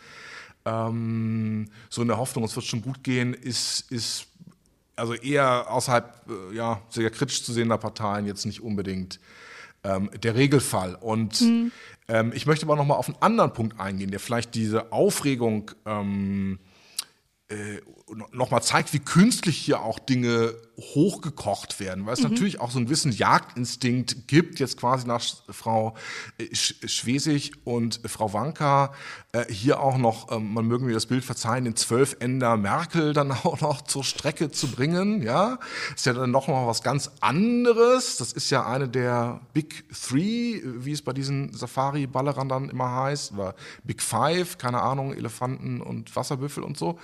ähm, 0.65 1.69
so 1.89 2.03
in 2.03 2.09
der 2.09 2.19
Hoffnung, 2.19 2.45
es 2.45 2.55
wird 2.55 2.67
schon 2.67 2.83
gut 2.83 3.03
gehen, 3.03 3.35
ist, 3.35 3.91
ist 3.91 4.27
also 4.97 5.15
eher 5.15 5.71
außerhalb 5.71 6.23
äh, 6.29 6.57
ja, 6.57 6.81
sehr 6.91 7.11
kritisch 7.11 7.43
zu 7.45 7.53
sehender 7.53 7.79
Parteien 7.79 8.27
jetzt 8.27 8.47
nicht 8.47 8.61
unbedingt 8.61 9.21
ähm, 9.85 10.11
der 10.23 10.35
Regelfall. 10.35 10.95
Und 10.95 11.41
mhm. 11.41 11.73
ähm, 12.09 12.33
ich 12.35 12.47
möchte 12.47 12.67
aber 12.67 12.77
noch 12.77 12.87
mal 12.87 12.95
auf 12.95 13.09
einen 13.09 13.21
anderen 13.21 13.53
Punkt 13.53 13.81
eingehen, 13.81 14.11
der 14.11 14.21
vielleicht 14.21 14.55
diese 14.55 14.93
Aufregung 14.93 15.71
ähm, 15.87 16.59
äh, 17.49 17.81
nochmal 18.33 18.63
zeigt, 18.63 18.93
wie 18.93 18.99
künstlich 18.99 19.57
hier 19.57 19.83
auch 19.83 19.99
Dinge 19.99 20.55
hochgekocht 20.79 21.81
werden, 21.81 22.07
weil 22.07 22.15
es 22.15 22.23
mhm. 22.23 22.31
natürlich 22.31 22.61
auch 22.61 22.71
so 22.71 22.79
einen 22.79 22.87
gewissen 22.87 23.13
Jagdinstinkt 23.13 24.27
gibt, 24.27 24.59
jetzt 24.59 24.79
quasi 24.79 25.07
nach 25.07 25.23
Frau 25.51 25.95
äh, 26.39 26.55
Schwesig 26.55 27.53
und 27.65 28.01
Frau 28.07 28.33
Wanka 28.33 28.93
äh, 29.33 29.45
hier 29.53 29.81
auch 29.81 29.99
noch, 29.99 30.33
ähm, 30.33 30.53
man 30.53 30.67
möge 30.67 30.85
mir 30.85 30.95
das 30.95 31.07
Bild 31.07 31.25
verzeihen, 31.25 31.65
den 31.65 31.77
Zwölfender 31.77 32.57
Merkel 32.57 33.13
dann 33.13 33.31
auch 33.45 33.61
noch 33.61 33.83
zur 33.83 34.03
Strecke 34.03 34.51
zu 34.51 34.69
bringen, 34.69 35.23
ja, 35.23 35.59
ist 35.95 36.07
ja 36.07 36.13
dann 36.15 36.31
noch 36.31 36.49
mal 36.49 36.67
was 36.67 36.83
ganz 36.83 37.11
anderes. 37.21 38.17
Das 38.17 38.33
ist 38.33 38.51
ja 38.51 38.67
eine 38.67 38.89
der 38.89 39.41
Big 39.53 39.85
Three, 39.93 40.61
wie 40.65 40.93
es 40.93 41.03
bei 41.03 41.13
diesen 41.13 41.53
Safari-Ballerern 41.53 42.49
dann 42.49 42.71
immer 42.71 42.95
heißt, 42.95 43.33
oder 43.33 43.55
Big 43.85 44.03
Five, 44.03 44.59
keine 44.59 44.81
Ahnung, 44.81 45.15
Elefanten 45.15 45.81
und 45.81 46.15
Wasserbüffel 46.17 46.63
und 46.63 46.77
so. 46.77 46.99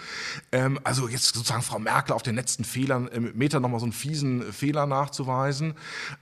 Ähm, 0.52 0.78
also 0.84 0.97
jetzt 1.06 1.34
sozusagen 1.34 1.62
Frau 1.62 1.78
Merkel 1.78 2.14
auf 2.14 2.22
den 2.22 2.34
letzten 2.34 2.64
Fehlern, 2.64 3.08
äh, 3.08 3.20
Meter 3.20 3.60
nochmal 3.60 3.78
so 3.78 3.86
einen 3.86 3.92
fiesen 3.92 4.52
Fehler 4.52 4.86
nachzuweisen. 4.86 5.74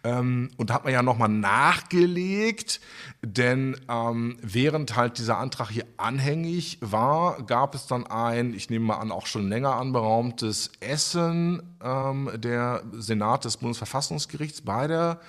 Ähm, 0.05 0.51
und 0.57 0.71
da 0.71 0.75
hat 0.75 0.85
man 0.85 0.93
ja 0.93 1.03
nochmal 1.03 1.29
nachgelegt, 1.29 2.81
denn 3.23 3.81
ähm, 3.89 4.37
während 4.43 4.97
halt 4.97 5.19
dieser 5.19 5.39
Antrag 5.39 5.71
hier 5.71 5.87
anhängig 5.97 6.79
war, 6.81 7.43
gab 7.45 7.75
es 7.75 7.87
dann 7.87 8.07
ein, 8.07 8.53
ich 8.53 8.69
nehme 8.69 8.87
mal 8.87 8.97
an, 8.97 9.13
auch 9.13 9.27
schon 9.27 9.49
länger 9.49 9.77
anberaumtes 9.77 10.73
Essen 10.81 11.63
ähm, 11.83 12.31
der 12.35 12.83
Senat 12.93 13.45
des 13.45 13.57
Bundesverfassungsgerichts 13.59 14.63
bei 14.63 14.87
der 14.87 15.21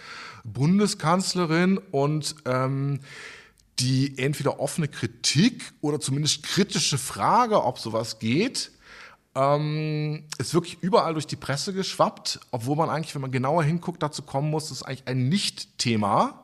Bundeskanzlerin 0.44 1.78
und 1.78 2.36
ähm, 2.46 3.00
die 3.80 4.18
entweder 4.18 4.60
offene 4.60 4.88
Kritik 4.88 5.72
oder 5.82 6.00
zumindest 6.00 6.44
kritische 6.44 6.98
Frage, 6.98 7.64
ob 7.64 7.78
sowas 7.78 8.20
geht, 8.20 8.72
ähm, 9.38 10.24
ist 10.40 10.54
wirklich 10.54 10.82
überall 10.82 11.14
durch 11.14 11.28
die 11.28 11.36
Presse 11.36 11.74
geschwappt, 11.74 12.40
obwohl 12.52 12.76
man 12.76 12.90
eigentlich, 12.90 13.14
wenn 13.14 13.22
man 13.22 13.32
genauer 13.32 13.64
hinguckt, 13.64 14.02
dazu 14.02 14.24
kommen 14.24 14.50
muss, 14.50 14.70
das 14.70 14.80
ist 14.80 14.84
eigentlich 14.84 15.08
ein 15.08 15.30
Nicht-Thema. 15.30 16.44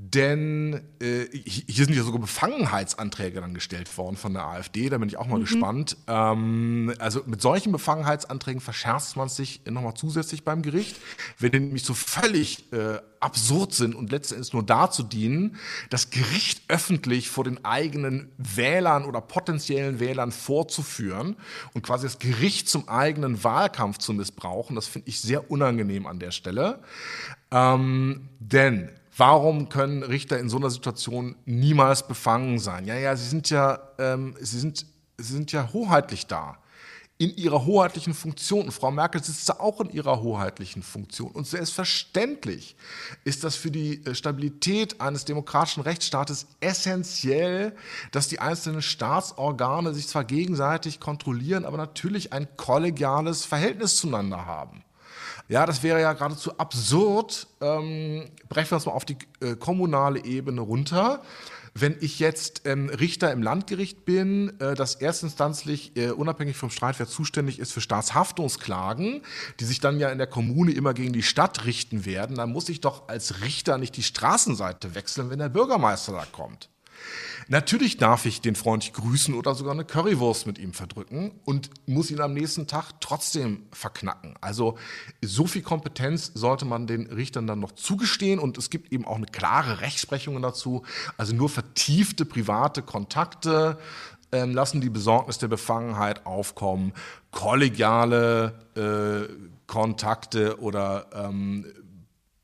Denn 0.00 0.80
äh, 1.00 1.26
hier 1.34 1.84
sind 1.84 1.96
ja 1.96 2.04
sogar 2.04 2.20
Befangenheitsanträge 2.20 3.40
dann 3.40 3.52
gestellt 3.52 3.98
worden 3.98 4.16
von 4.16 4.32
der 4.32 4.44
AfD, 4.44 4.88
da 4.88 4.98
bin 4.98 5.08
ich 5.08 5.16
auch 5.16 5.26
mal 5.26 5.38
mhm. 5.38 5.42
gespannt. 5.42 5.96
Ähm, 6.06 6.94
also 7.00 7.22
mit 7.26 7.42
solchen 7.42 7.72
Befangenheitsanträgen 7.72 8.60
verscherzt 8.60 9.16
man 9.16 9.28
sich 9.28 9.60
nochmal 9.68 9.94
zusätzlich 9.94 10.44
beim 10.44 10.62
Gericht, 10.62 10.96
wenn 11.40 11.50
die 11.50 11.58
nämlich 11.58 11.82
so 11.82 11.94
völlig 11.94 12.72
äh, 12.72 13.00
absurd 13.18 13.74
sind 13.74 13.96
und 13.96 14.12
letztendlich 14.12 14.52
nur 14.52 14.62
dazu 14.62 15.02
dienen, 15.02 15.56
das 15.90 16.10
Gericht 16.10 16.62
öffentlich 16.68 17.28
vor 17.28 17.42
den 17.42 17.64
eigenen 17.64 18.30
Wählern 18.38 19.04
oder 19.04 19.20
potenziellen 19.20 19.98
Wählern 19.98 20.30
vorzuführen 20.30 21.34
und 21.74 21.82
quasi 21.82 22.06
das 22.06 22.20
Gericht 22.20 22.68
zum 22.68 22.88
eigenen 22.88 23.42
Wahlkampf 23.42 23.98
zu 23.98 24.12
missbrauchen. 24.12 24.76
Das 24.76 24.86
finde 24.86 25.08
ich 25.08 25.20
sehr 25.20 25.50
unangenehm 25.50 26.06
an 26.06 26.20
der 26.20 26.30
Stelle. 26.30 26.84
Ähm, 27.50 28.28
denn 28.38 28.90
Warum 29.18 29.68
können 29.68 30.04
Richter 30.04 30.38
in 30.38 30.48
so 30.48 30.58
einer 30.58 30.70
Situation 30.70 31.34
niemals 31.44 32.06
befangen 32.06 32.60
sein? 32.60 32.86
Ja, 32.86 32.94
ja, 32.94 33.16
sie 33.16 33.28
sind 33.28 33.50
ja, 33.50 33.80
ähm, 33.98 34.36
sie 34.40 34.60
sind, 34.60 34.86
sie 35.18 35.32
sind 35.32 35.50
ja 35.50 35.72
hoheitlich 35.72 36.28
da. 36.28 36.58
In 37.20 37.36
ihrer 37.36 37.66
hoheitlichen 37.66 38.14
Funktion. 38.14 38.66
Und 38.66 38.70
Frau 38.70 38.92
Merkel 38.92 39.20
sitzt 39.20 39.48
da 39.48 39.54
auch 39.54 39.80
in 39.80 39.90
ihrer 39.90 40.22
hoheitlichen 40.22 40.84
Funktion. 40.84 41.32
Und 41.32 41.48
selbstverständlich 41.48 42.76
ist 43.24 43.42
das 43.42 43.56
für 43.56 43.72
die 43.72 44.06
äh, 44.06 44.14
Stabilität 44.14 45.00
eines 45.00 45.24
demokratischen 45.24 45.82
Rechtsstaates 45.82 46.46
essentiell, 46.60 47.74
dass 48.12 48.28
die 48.28 48.38
einzelnen 48.38 48.82
Staatsorgane 48.82 49.94
sich 49.94 50.06
zwar 50.06 50.22
gegenseitig 50.22 51.00
kontrollieren, 51.00 51.64
aber 51.64 51.76
natürlich 51.76 52.32
ein 52.32 52.46
kollegiales 52.56 53.44
Verhältnis 53.44 53.96
zueinander 53.96 54.46
haben. 54.46 54.84
Ja, 55.48 55.64
das 55.64 55.82
wäre 55.82 56.00
ja 56.00 56.12
geradezu 56.12 56.58
absurd. 56.58 57.46
Ähm, 57.62 58.30
brechen 58.50 58.70
wir 58.70 58.76
uns 58.76 58.86
mal 58.86 58.92
auf 58.92 59.06
die 59.06 59.16
äh, 59.40 59.56
kommunale 59.56 60.22
Ebene 60.24 60.60
runter. 60.60 61.22
Wenn 61.74 61.96
ich 62.00 62.18
jetzt 62.18 62.62
ähm, 62.66 62.88
Richter 62.88 63.32
im 63.32 63.42
Landgericht 63.42 64.04
bin, 64.04 64.60
äh, 64.60 64.74
das 64.74 64.96
erstinstanzlich 64.96 65.96
äh, 65.96 66.10
unabhängig 66.10 66.56
vom 66.56 66.70
Streitwert 66.70 67.08
zuständig 67.08 67.58
ist 67.60 67.72
für 67.72 67.80
Staatshaftungsklagen, 67.80 69.22
die 69.60 69.64
sich 69.64 69.80
dann 69.80 69.98
ja 69.98 70.10
in 70.10 70.18
der 70.18 70.26
Kommune 70.26 70.72
immer 70.72 70.92
gegen 70.92 71.12
die 71.12 71.22
Stadt 71.22 71.64
richten 71.64 72.04
werden, 72.04 72.36
dann 72.36 72.50
muss 72.50 72.68
ich 72.68 72.80
doch 72.80 73.08
als 73.08 73.40
Richter 73.40 73.78
nicht 73.78 73.96
die 73.96 74.02
Straßenseite 74.02 74.94
wechseln, 74.94 75.30
wenn 75.30 75.38
der 75.38 75.48
Bürgermeister 75.48 76.12
da 76.12 76.26
kommt. 76.30 76.68
Natürlich 77.50 77.96
darf 77.96 78.26
ich 78.26 78.42
den 78.42 78.56
Freund 78.56 78.92
grüßen 78.92 79.34
oder 79.34 79.54
sogar 79.54 79.72
eine 79.72 79.84
Currywurst 79.84 80.46
mit 80.46 80.58
ihm 80.58 80.74
verdrücken 80.74 81.32
und 81.44 81.70
muss 81.86 82.10
ihn 82.10 82.20
am 82.20 82.34
nächsten 82.34 82.66
Tag 82.66 83.00
trotzdem 83.00 83.62
verknacken. 83.72 84.34
Also 84.42 84.76
so 85.22 85.46
viel 85.46 85.62
Kompetenz 85.62 86.32
sollte 86.34 86.66
man 86.66 86.86
den 86.86 87.06
Richtern 87.06 87.46
dann 87.46 87.60
noch 87.60 87.72
zugestehen 87.72 88.38
und 88.38 88.58
es 88.58 88.68
gibt 88.68 88.92
eben 88.92 89.06
auch 89.06 89.16
eine 89.16 89.26
klare 89.26 89.80
Rechtsprechung 89.80 90.40
dazu. 90.42 90.82
Also 91.16 91.34
nur 91.34 91.48
vertiefte 91.48 92.26
private 92.26 92.82
Kontakte 92.82 93.78
ähm, 94.30 94.52
lassen 94.52 94.82
die 94.82 94.90
Besorgnis 94.90 95.38
der 95.38 95.48
Befangenheit 95.48 96.26
aufkommen, 96.26 96.92
kollegiale 97.30 98.58
äh, 98.76 99.32
Kontakte 99.66 100.60
oder 100.60 101.06
ähm, 101.14 101.64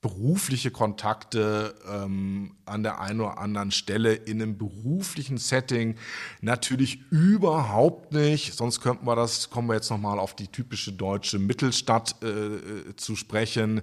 berufliche 0.04 0.70
Kontakte 0.70 1.74
ähm, 1.90 2.50
an 2.66 2.82
der 2.82 3.00
einen 3.00 3.22
oder 3.22 3.38
anderen 3.38 3.70
Stelle 3.70 4.12
in 4.12 4.42
einem 4.42 4.58
beruflichen 4.58 5.38
Setting 5.38 5.96
natürlich 6.42 7.00
überhaupt 7.10 8.12
nicht. 8.12 8.52
Sonst 8.52 8.82
könnten 8.82 9.06
wir 9.06 9.16
das, 9.16 9.48
kommen 9.48 9.66
wir 9.66 9.76
jetzt 9.76 9.88
nochmal 9.88 10.18
auf 10.18 10.36
die 10.36 10.48
typische 10.48 10.92
deutsche 10.92 11.38
Mittelstadt 11.38 12.16
äh, 12.22 12.26
äh, 12.26 12.96
zu 12.96 13.16
sprechen, 13.16 13.80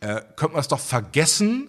äh, 0.00 0.20
könnten 0.34 0.56
wir 0.56 0.60
es 0.60 0.66
doch 0.66 0.80
vergessen, 0.80 1.68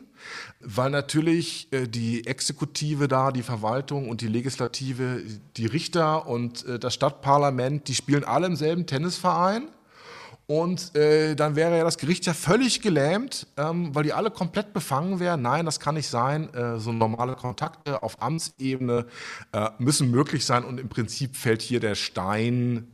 weil 0.60 0.90
natürlich 0.90 1.72
äh, 1.72 1.88
die 1.88 2.26
Exekutive 2.26 3.08
da, 3.08 3.32
die 3.32 3.44
Verwaltung 3.44 4.10
und 4.10 4.22
die 4.22 4.28
Legislative, 4.28 5.22
die 5.56 5.68
Richter 5.68 6.26
und 6.26 6.66
äh, 6.66 6.80
das 6.80 6.96
Stadtparlament, 6.96 7.88
die 7.88 7.94
spielen 7.94 8.24
alle 8.24 8.48
im 8.48 8.56
selben 8.56 8.88
Tennisverein. 8.88 9.70
Und 10.46 10.94
äh, 10.96 11.36
dann 11.36 11.56
wäre 11.56 11.78
ja 11.78 11.84
das 11.84 11.98
Gericht 11.98 12.26
ja 12.26 12.34
völlig 12.34 12.82
gelähmt, 12.82 13.48
ähm, 13.56 13.96
weil 13.96 14.04
die 14.04 14.12
alle 14.12 14.30
komplett 14.30 14.74
befangen 14.74 15.20
wären. 15.20 15.42
Nein, 15.42 15.66
das 15.66 15.80
kann 15.80 15.96
nicht 15.96 16.10
sein. 16.10 16.54
Äh, 16.54 16.80
so 16.80 16.92
normale 16.92 17.36
Kontakte 17.36 18.04
auf 18.04 18.22
Amtsebene 18.22 19.06
äh, 19.54 19.70
müssen 19.78 20.12
möglich 20.12 20.46
sein. 20.46 20.66
Und 20.66 20.80
im 20.80 20.90
Prinzip 20.90 21.38
fällt 21.38 21.62
hier 21.62 21.80
der 21.80 21.96
Stein, 21.96 22.92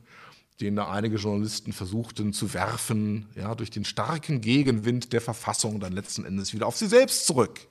den 0.61 0.75
da 0.75 0.91
einige 0.91 1.15
Journalisten 1.15 1.73
versuchten 1.73 2.33
zu 2.33 2.53
werfen, 2.53 3.27
ja, 3.35 3.55
durch 3.55 3.71
den 3.71 3.85
starken 3.85 4.41
Gegenwind 4.41 5.13
der 5.13 5.21
Verfassung 5.21 5.79
dann 5.79 5.93
letzten 5.93 6.25
Endes 6.25 6.53
wieder 6.53 6.67
auf 6.67 6.77
sie 6.77 6.87
selbst 6.87 7.25
zurück. 7.25 7.68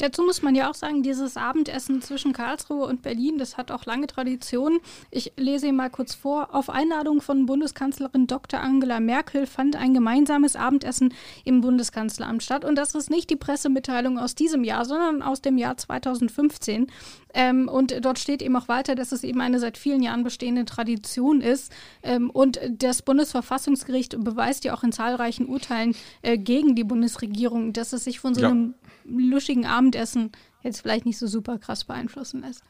Dazu 0.00 0.22
muss 0.22 0.40
man 0.40 0.54
ja 0.54 0.70
auch 0.70 0.74
sagen, 0.74 1.02
dieses 1.02 1.36
Abendessen 1.36 2.00
zwischen 2.00 2.32
Karlsruhe 2.32 2.86
und 2.86 3.02
Berlin, 3.02 3.36
das 3.36 3.58
hat 3.58 3.70
auch 3.70 3.84
lange 3.84 4.06
Tradition. 4.06 4.80
Ich 5.10 5.34
lese 5.36 5.66
ihn 5.66 5.76
mal 5.76 5.90
kurz 5.90 6.14
vor. 6.14 6.54
Auf 6.54 6.70
Einladung 6.70 7.20
von 7.20 7.44
Bundeskanzlerin 7.44 8.26
Dr. 8.26 8.60
Angela 8.60 8.98
Merkel 8.98 9.46
fand 9.46 9.76
ein 9.76 9.92
gemeinsames 9.92 10.56
Abendessen 10.56 11.12
im 11.44 11.60
Bundeskanzleramt 11.60 12.42
statt. 12.42 12.64
Und 12.64 12.76
das 12.76 12.94
ist 12.94 13.10
nicht 13.10 13.28
die 13.28 13.36
Pressemitteilung 13.36 14.18
aus 14.18 14.34
diesem 14.34 14.64
Jahr, 14.64 14.86
sondern 14.86 15.20
aus 15.20 15.42
dem 15.42 15.58
Jahr 15.58 15.76
2015. 15.76 16.86
Ähm, 17.34 17.68
und 17.68 18.04
dort 18.04 18.18
steht 18.18 18.42
eben 18.42 18.56
auch 18.56 18.68
weiter, 18.68 18.94
dass 18.94 19.12
es 19.12 19.24
eben 19.24 19.40
eine 19.40 19.60
seit 19.60 19.78
vielen 19.78 20.02
Jahren 20.02 20.24
bestehende 20.24 20.64
Tradition 20.64 21.40
ist. 21.40 21.72
Ähm, 22.02 22.30
und 22.30 22.60
das 22.70 23.02
Bundesverfassungsgericht 23.02 24.22
beweist 24.22 24.64
ja 24.64 24.74
auch 24.74 24.82
in 24.82 24.92
zahlreichen 24.92 25.46
Urteilen 25.46 25.94
äh, 26.22 26.38
gegen 26.38 26.74
die 26.74 26.84
Bundesregierung, 26.84 27.72
dass 27.72 27.92
es 27.92 28.04
sich 28.04 28.20
von 28.20 28.34
so 28.34 28.44
einem 28.44 28.74
luschigen 29.04 29.66
Abendessen 29.66 30.32
jetzt 30.62 30.80
vielleicht 30.80 31.06
nicht 31.06 31.18
so 31.18 31.26
super 31.26 31.58
krass 31.58 31.84
beeinflussen 31.84 32.42
lässt. 32.42 32.62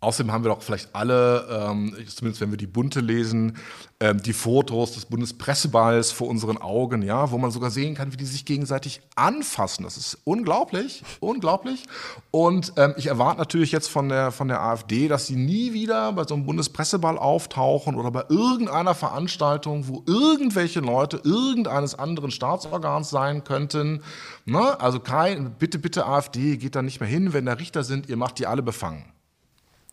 Außerdem 0.00 0.30
haben 0.32 0.44
wir 0.44 0.50
doch 0.50 0.62
vielleicht 0.62 0.94
alle, 0.94 1.48
ähm, 1.50 1.92
zumindest 2.06 2.40
wenn 2.40 2.52
wir 2.52 2.56
die 2.56 2.68
Bunte 2.68 3.00
lesen, 3.00 3.56
ähm, 3.98 4.22
die 4.22 4.32
Fotos 4.32 4.92
des 4.92 5.06
Bundespresseballs 5.06 6.12
vor 6.12 6.28
unseren 6.28 6.56
Augen, 6.56 7.02
ja, 7.02 7.32
wo 7.32 7.38
man 7.38 7.50
sogar 7.50 7.72
sehen 7.72 7.96
kann, 7.96 8.12
wie 8.12 8.16
die 8.16 8.24
sich 8.24 8.44
gegenseitig 8.44 9.00
anfassen. 9.16 9.82
Das 9.82 9.96
ist 9.96 10.16
unglaublich, 10.22 11.02
unglaublich. 11.18 11.82
Und 12.30 12.74
ähm, 12.76 12.94
ich 12.96 13.08
erwarte 13.08 13.38
natürlich 13.38 13.72
jetzt 13.72 13.88
von 13.88 14.08
der, 14.08 14.30
von 14.30 14.46
der 14.46 14.62
AfD, 14.62 15.08
dass 15.08 15.26
sie 15.26 15.34
nie 15.34 15.72
wieder 15.72 16.12
bei 16.12 16.22
so 16.22 16.34
einem 16.34 16.46
Bundespresseball 16.46 17.18
auftauchen 17.18 17.96
oder 17.96 18.12
bei 18.12 18.22
irgendeiner 18.28 18.94
Veranstaltung, 18.94 19.88
wo 19.88 20.04
irgendwelche 20.06 20.78
Leute 20.78 21.20
irgendeines 21.24 21.96
anderen 21.96 22.30
Staatsorgans 22.30 23.10
sein 23.10 23.42
könnten. 23.42 24.04
Ne? 24.44 24.80
Also 24.80 25.00
kein, 25.00 25.56
bitte, 25.58 25.80
bitte 25.80 26.06
AfD, 26.06 26.56
geht 26.56 26.76
da 26.76 26.82
nicht 26.82 27.00
mehr 27.00 27.08
hin, 27.08 27.32
wenn 27.32 27.46
da 27.46 27.54
Richter 27.54 27.82
sind, 27.82 28.08
ihr 28.08 28.16
macht 28.16 28.38
die 28.38 28.46
alle 28.46 28.62
befangen. 28.62 29.04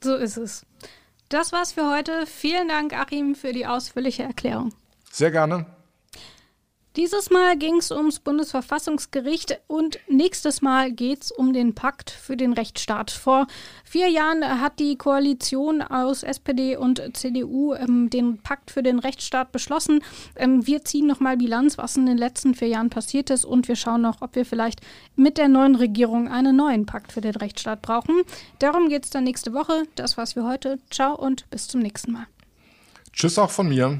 So 0.04 0.16
ist 0.16 0.38
es. 0.38 0.66
Das 1.30 1.52
war's 1.52 1.74
für 1.74 1.92
heute. 1.92 2.26
Vielen 2.26 2.68
Dank, 2.68 2.94
Achim, 2.94 3.36
für 3.36 3.52
die 3.52 3.66
ausführliche 3.66 4.24
Erklärung. 4.24 4.74
Sehr 5.12 5.32
gerne. 5.32 5.66
Dieses 6.96 7.30
Mal 7.30 7.58
ging 7.58 7.78
es 7.78 7.92
ums 7.92 8.22
Bundesverfassungsgericht 8.22 9.60
und 9.68 10.00
nächstes 10.08 10.62
Mal 10.62 10.94
geht 10.94 11.24
es 11.24 11.32
um 11.32 11.52
den 11.52 11.76
Pakt 11.76 12.10
für 12.10 12.38
den 12.38 12.54
Rechtsstaat. 12.54 13.12
Vor 13.12 13.48
vier 13.84 14.08
Jahren 14.08 14.62
hat 14.62 14.80
die 14.80 14.98
Koalition 14.98 15.82
aus 15.82 16.24
SPD 16.24 16.78
und 16.78 17.02
CDU 17.12 17.74
ähm, 17.74 18.10
den 18.10 18.38
Pakt 18.38 18.72
für 18.72 18.82
den 18.82 19.00
Rechtsstaat 19.00 19.52
beschlossen. 19.52 20.02
Ähm, 20.38 20.66
wir 20.66 20.86
ziehen 20.86 21.06
nochmal 21.06 21.36
Bilanz, 21.36 21.78
was 21.78 21.98
in 21.98 22.06
den 22.06 22.18
letzten 22.18 22.56
vier 22.56 22.70
Jahren 22.70 22.90
passiert 22.90 23.30
ist 23.30 23.44
und 23.44 23.68
wir 23.68 23.76
schauen 23.76 24.02
noch, 24.02 24.22
ob 24.22 24.38
wir 24.38 24.46
vielleicht 24.46 24.80
mit 25.18 25.38
der 25.38 25.50
neuen 25.50 25.76
Regierung 25.76 26.30
einen 26.30 26.56
neuen 26.56 26.86
Pakt 26.86 27.12
für 27.12 27.22
den 27.22 27.36
Rechtsstaat 27.36 27.82
brauchen. 27.82 28.22
Darum 28.60 28.88
geht 28.88 29.04
es 29.04 29.10
dann 29.10 29.26
nächste 29.26 29.52
Woche. 29.52 29.84
Das 29.96 30.16
war's 30.16 30.34
für 30.34 30.46
heute. 30.46 30.80
Ciao 30.92 31.14
und 31.14 31.50
bis 31.50 31.68
zum 31.68 31.82
nächsten 31.82 32.14
Mal. 32.14 32.28
Tschüss 33.12 33.38
auch 33.38 33.52
von 33.52 33.68
mir. 33.68 34.00